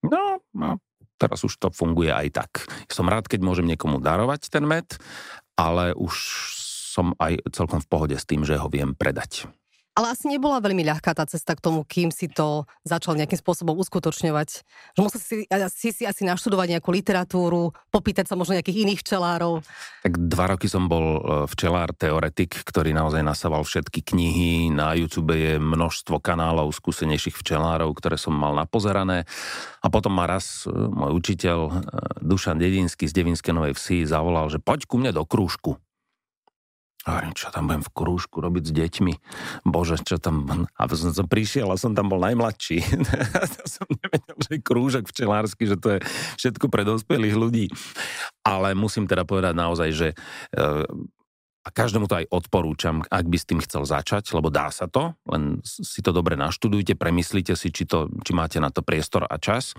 No, 0.00 0.40
no 0.56 0.80
teraz 1.16 1.42
už 1.44 1.56
to 1.56 1.68
funguje 1.72 2.12
aj 2.12 2.28
tak. 2.32 2.52
Som 2.92 3.08
rád, 3.08 3.28
keď 3.28 3.40
môžem 3.42 3.68
niekomu 3.68 4.00
darovať 4.00 4.52
ten 4.52 4.64
med 4.64 4.96
ale 5.56 5.96
už 5.96 6.14
som 6.92 7.16
aj 7.16 7.40
celkom 7.50 7.80
v 7.80 7.88
pohode 7.88 8.16
s 8.16 8.28
tým, 8.28 8.44
že 8.44 8.60
ho 8.60 8.68
viem 8.68 8.92
predať. 8.92 9.48
Ale 9.96 10.12
asi 10.12 10.28
nebola 10.28 10.60
veľmi 10.60 10.84
ľahká 10.84 11.16
tá 11.16 11.24
cesta 11.24 11.56
k 11.56 11.64
tomu, 11.64 11.80
kým 11.80 12.12
si 12.12 12.28
to 12.28 12.68
začal 12.84 13.16
nejakým 13.16 13.40
spôsobom 13.40 13.72
uskutočňovať. 13.80 14.48
Že 14.92 15.00
musel 15.00 15.20
si, 15.24 15.36
si, 15.72 15.88
si 15.88 16.04
asi 16.04 16.22
naštudovať 16.28 16.76
nejakú 16.76 16.92
literatúru, 16.92 17.72
popýtať 17.88 18.28
sa 18.28 18.36
možno 18.36 18.60
nejakých 18.60 18.84
iných 18.84 19.00
včelárov. 19.00 19.64
Tak 20.04 20.20
dva 20.28 20.52
roky 20.52 20.68
som 20.68 20.84
bol 20.84 21.16
e, 21.16 21.20
včelár 21.48 21.96
teoretik, 21.96 22.60
ktorý 22.68 22.92
naozaj 22.92 23.24
nasával 23.24 23.64
všetky 23.64 24.04
knihy. 24.04 24.68
Na 24.68 24.92
YouTube 24.92 25.32
je 25.32 25.56
množstvo 25.56 26.20
kanálov 26.20 26.76
skúsenejších 26.76 27.40
včelárov, 27.40 27.88
ktoré 27.96 28.20
som 28.20 28.36
mal 28.36 28.52
napozerané. 28.52 29.24
A 29.80 29.88
potom 29.88 30.12
ma 30.12 30.28
raz 30.28 30.68
e, 30.68 30.76
môj 30.76 31.16
učiteľ 31.24 31.58
e, 31.64 31.70
Dušan 32.20 32.60
Dedinský 32.60 33.08
z 33.08 33.16
Devinskej 33.16 33.56
Novej 33.56 33.72
Vsi 33.72 34.04
zavolal, 34.04 34.52
že 34.52 34.60
poď 34.60 34.84
ku 34.84 35.00
mne 35.00 35.16
do 35.16 35.24
krúžku. 35.24 35.80
A 37.06 37.22
čo 37.38 37.54
tam 37.54 37.70
budem 37.70 37.86
v 37.86 37.94
krúžku 37.94 38.42
robiť 38.42 38.64
s 38.66 38.72
deťmi? 38.74 39.14
Bože, 39.62 40.02
čo 40.02 40.18
tam... 40.18 40.66
A 40.74 40.82
som, 40.90 41.14
som 41.14 41.26
prišiel 41.30 41.70
a 41.70 41.78
som 41.78 41.94
tam 41.94 42.10
bol 42.10 42.18
najmladší. 42.18 42.82
to 43.54 43.62
som 43.70 43.86
nevedel, 43.86 44.36
že 44.42 44.58
krúžok 44.58 45.06
včelársky, 45.06 45.70
že 45.70 45.78
to 45.78 45.96
je 45.96 45.98
všetko 46.42 46.66
pre 46.66 46.82
dospelých 46.82 47.38
ľudí. 47.38 47.66
Ale 48.42 48.74
musím 48.74 49.06
teda 49.06 49.22
povedať 49.22 49.54
naozaj, 49.54 49.88
že 49.94 50.08
e, 50.50 50.66
a 51.62 51.68
každému 51.70 52.10
to 52.10 52.18
aj 52.22 52.30
odporúčam, 52.30 53.06
ak 53.06 53.26
by 53.30 53.38
s 53.38 53.46
tým 53.46 53.62
chcel 53.62 53.86
začať, 53.86 54.26
lebo 54.34 54.50
dá 54.50 54.74
sa 54.74 54.90
to, 54.90 55.14
len 55.30 55.62
si 55.62 56.02
to 56.02 56.10
dobre 56.10 56.34
naštudujte, 56.34 56.98
premyslite 56.98 57.54
si, 57.54 57.70
či, 57.70 57.86
to, 57.86 58.10
či 58.26 58.34
máte 58.34 58.58
na 58.58 58.74
to 58.74 58.82
priestor 58.82 59.26
a 59.26 59.38
čas 59.38 59.78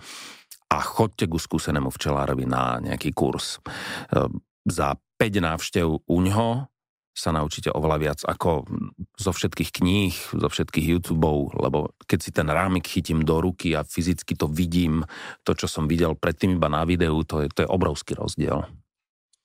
a 0.71 0.79
chodte 0.79 1.27
ku 1.27 1.39
skúsenému 1.39 1.91
včelárovi 1.91 2.47
na 2.47 2.79
nejaký 2.79 3.11
kurz. 3.11 3.59
E, 4.15 4.31
za 4.67 4.95
5 5.19 5.43
návštev 5.43 5.87
u 6.07 6.17
ňoho 6.23 6.71
sa 7.17 7.33
naučíte 7.33 7.73
oveľa 7.73 7.97
viac 7.97 8.19
ako 8.21 8.69
zo 9.17 9.31
všetkých 9.33 9.73
kníh, 9.81 10.13
zo 10.13 10.45
všetkých 10.45 10.85
YouTube, 10.85 11.49
lebo 11.57 11.97
keď 12.05 12.19
si 12.21 12.29
ten 12.29 12.45
rámik 12.45 12.85
chytím 12.85 13.25
do 13.25 13.41
ruky 13.41 13.73
a 13.73 13.81
fyzicky 13.81 14.37
to 14.37 14.45
vidím, 14.45 15.01
to, 15.41 15.57
čo 15.57 15.65
som 15.65 15.89
videl 15.89 16.13
predtým 16.13 16.61
iba 16.61 16.69
na 16.69 16.85
videu, 16.85 17.17
to 17.25 17.41
je, 17.41 17.49
to 17.49 17.65
je 17.65 17.73
obrovský 17.73 18.13
rozdiel. 18.13 18.69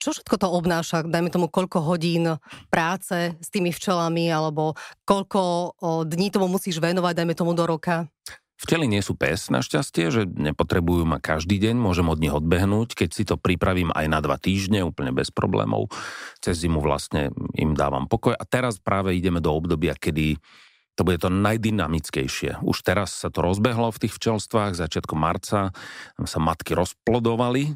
Čo 0.03 0.13
všetko 0.19 0.35
to 0.35 0.49
obnáša? 0.51 1.07
Dajme 1.07 1.31
tomu, 1.31 1.47
koľko 1.47 1.79
hodín 1.87 2.27
práce 2.69 3.39
s 3.39 3.49
tými 3.55 3.71
včelami, 3.71 4.29
alebo 4.35 4.75
koľko 5.07 5.73
dní 6.11 6.35
tomu 6.35 6.51
musíš 6.51 6.83
venovať, 6.83 7.23
dajme 7.23 7.35
tomu 7.39 7.55
do 7.55 7.65
roka? 7.65 8.11
Vteli 8.63 8.87
nie 8.87 9.03
sú 9.03 9.19
pes, 9.19 9.51
našťastie, 9.51 10.15
že 10.15 10.23
nepotrebujú 10.23 11.03
ma 11.03 11.19
každý 11.19 11.59
deň, 11.59 11.83
môžem 11.83 12.07
od 12.07 12.23
nich 12.23 12.31
odbehnúť, 12.31 12.95
keď 12.95 13.11
si 13.11 13.27
to 13.27 13.35
pripravím 13.35 13.91
aj 13.91 14.07
na 14.07 14.23
dva 14.23 14.39
týždne, 14.39 14.87
úplne 14.87 15.11
bez 15.11 15.35
problémov. 15.35 15.91
Cez 16.39 16.63
zimu 16.63 16.79
vlastne 16.79 17.35
im 17.59 17.75
dávam 17.75 18.07
pokoj 18.07 18.39
a 18.39 18.45
teraz 18.47 18.79
práve 18.79 19.19
ideme 19.19 19.43
do 19.43 19.51
obdobia, 19.51 19.99
kedy 19.99 20.39
to 21.03 21.11
bude 21.11 21.19
to 21.19 21.35
najdynamickejšie. 21.35 22.63
Už 22.63 22.87
teraz 22.87 23.11
sa 23.11 23.27
to 23.27 23.43
rozbehlo 23.43 23.91
v 23.91 24.07
tých 24.07 24.15
včelstvách, 24.15 24.79
začiatkom 24.79 25.19
marca 25.19 25.75
sa 26.15 26.39
matky 26.39 26.79
rozplodovali 26.79 27.75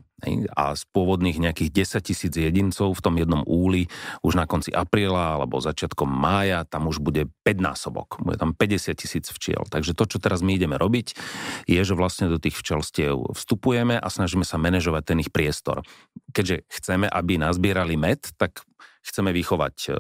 a 0.54 0.78
z 0.78 0.82
pôvodných 0.94 1.42
nejakých 1.42 1.98
10 1.98 2.06
tisíc 2.06 2.30
jedincov 2.38 2.94
v 2.94 3.02
tom 3.02 3.18
jednom 3.18 3.42
úli 3.42 3.90
už 4.22 4.38
na 4.38 4.46
konci 4.46 4.70
apríla 4.70 5.42
alebo 5.42 5.58
začiatkom 5.58 6.06
mája 6.06 6.62
tam 6.70 6.86
už 6.86 7.02
bude 7.02 7.26
5 7.42 7.58
násobok. 7.58 8.22
Bude 8.22 8.38
tam 8.38 8.54
50 8.54 8.94
tisíc 8.94 9.26
včiel. 9.34 9.66
Takže 9.66 9.98
to, 9.98 10.06
čo 10.06 10.22
teraz 10.22 10.46
my 10.46 10.54
ideme 10.54 10.78
robiť, 10.78 11.18
je, 11.66 11.80
že 11.82 11.98
vlastne 11.98 12.30
do 12.30 12.38
tých 12.38 12.54
včelstiev 12.54 13.34
vstupujeme 13.34 13.98
a 13.98 14.06
snažíme 14.06 14.46
sa 14.46 14.54
manažovať 14.54 15.02
ten 15.02 15.18
ich 15.18 15.34
priestor. 15.34 15.82
Keďže 16.30 16.62
chceme, 16.70 17.10
aby 17.10 17.42
nazbierali 17.42 17.98
med, 17.98 18.22
tak 18.38 18.62
chceme 19.06 19.30
vychovať 19.30 19.76
e, 19.86 19.90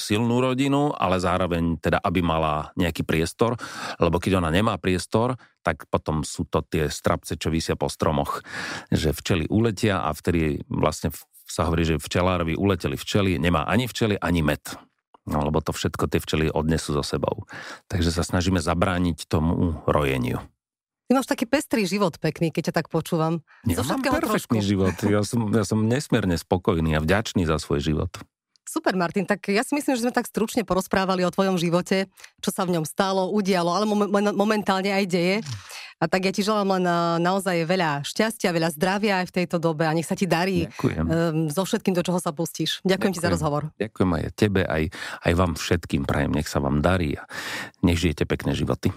silnú 0.00 0.40
rodinu, 0.40 0.96
ale 0.96 1.20
zároveň 1.20 1.76
teda, 1.76 2.00
aby 2.00 2.24
mala 2.24 2.72
nejaký 2.80 3.04
priestor, 3.04 3.60
lebo 4.00 4.16
keď 4.16 4.40
ona 4.40 4.48
nemá 4.48 4.80
priestor, 4.80 5.36
tak 5.60 5.84
potom 5.92 6.24
sú 6.24 6.48
to 6.48 6.64
tie 6.64 6.88
strapce, 6.88 7.36
čo 7.36 7.52
vysia 7.52 7.76
po 7.76 7.92
stromoch, 7.92 8.40
že 8.88 9.12
včely 9.12 9.44
uletia 9.52 10.00
a 10.00 10.16
vtedy 10.16 10.64
vlastne 10.70 11.12
sa 11.46 11.68
hovorí, 11.68 11.86
že 11.86 12.02
včelárovi 12.02 12.58
uleteli 12.58 12.98
včely, 12.98 13.38
nemá 13.38 13.68
ani 13.68 13.86
včely, 13.86 14.18
ani 14.18 14.42
med. 14.42 14.62
No, 15.26 15.42
lebo 15.42 15.58
to 15.58 15.74
všetko 15.74 16.06
tie 16.06 16.22
včely 16.22 16.46
odnesú 16.54 16.94
so 16.94 17.02
sebou. 17.02 17.50
Takže 17.90 18.14
sa 18.14 18.22
snažíme 18.22 18.62
zabrániť 18.62 19.26
tomu 19.26 19.82
rojeniu. 19.86 20.38
Ty 21.06 21.22
máš 21.22 21.30
taký 21.30 21.46
pestrý 21.46 21.86
život 21.86 22.18
pekný, 22.18 22.50
keď 22.50 22.70
ťa 22.70 22.74
tak 22.82 22.86
počúvam. 22.90 23.42
Ja 23.62 23.82
mám 23.86 24.02
perfektný 24.02 24.58
trošku. 24.58 24.70
život. 24.74 24.94
Ja 25.06 25.22
som, 25.22 25.54
ja 25.54 25.62
som 25.62 25.86
nesmierne 25.86 26.34
spokojný 26.34 26.98
a 26.98 27.00
vďačný 27.02 27.46
za 27.46 27.62
svoj 27.62 27.78
život. 27.78 28.10
Super, 28.76 28.92
Martin, 28.92 29.24
tak 29.24 29.40
ja 29.48 29.64
si 29.64 29.72
myslím, 29.72 29.96
že 29.96 30.04
sme 30.04 30.12
tak 30.12 30.28
stručne 30.28 30.60
porozprávali 30.60 31.24
o 31.24 31.32
tvojom 31.32 31.56
živote, 31.56 32.12
čo 32.44 32.52
sa 32.52 32.68
v 32.68 32.76
ňom 32.76 32.84
stalo, 32.84 33.32
udialo, 33.32 33.72
ale 33.72 33.88
momentálne 34.36 34.92
aj 34.92 35.04
deje. 35.08 35.36
A 35.96 36.04
tak 36.04 36.28
ja 36.28 36.32
ti 36.36 36.44
želám 36.44 36.76
len 36.76 36.84
na, 36.84 37.16
naozaj 37.16 37.64
veľa 37.64 38.04
šťastia, 38.04 38.52
veľa 38.52 38.76
zdravia 38.76 39.24
aj 39.24 39.32
v 39.32 39.34
tejto 39.40 39.56
dobe 39.56 39.88
a 39.88 39.96
nech 39.96 40.04
sa 40.04 40.12
ti 40.12 40.28
darí 40.28 40.68
Ďakujem. 40.68 41.04
Um, 41.08 41.48
so 41.48 41.64
všetkým, 41.64 41.96
do 41.96 42.04
čoho 42.04 42.20
sa 42.20 42.36
pustíš. 42.36 42.84
Ďakujem, 42.84 42.92
Ďakujem 42.92 43.12
ti 43.16 43.24
za 43.24 43.32
rozhovor. 43.32 43.62
Ďakujem 43.80 44.10
aj 44.12 44.24
tebe, 44.36 44.60
aj, 44.68 44.92
aj 45.24 45.32
vám 45.32 45.56
všetkým 45.56 46.04
prajem, 46.04 46.36
nech 46.36 46.52
sa 46.52 46.60
vám 46.60 46.84
darí 46.84 47.16
a 47.16 47.24
nech 47.80 47.96
žijete 47.96 48.28
pekné 48.28 48.52
životy. 48.52 48.92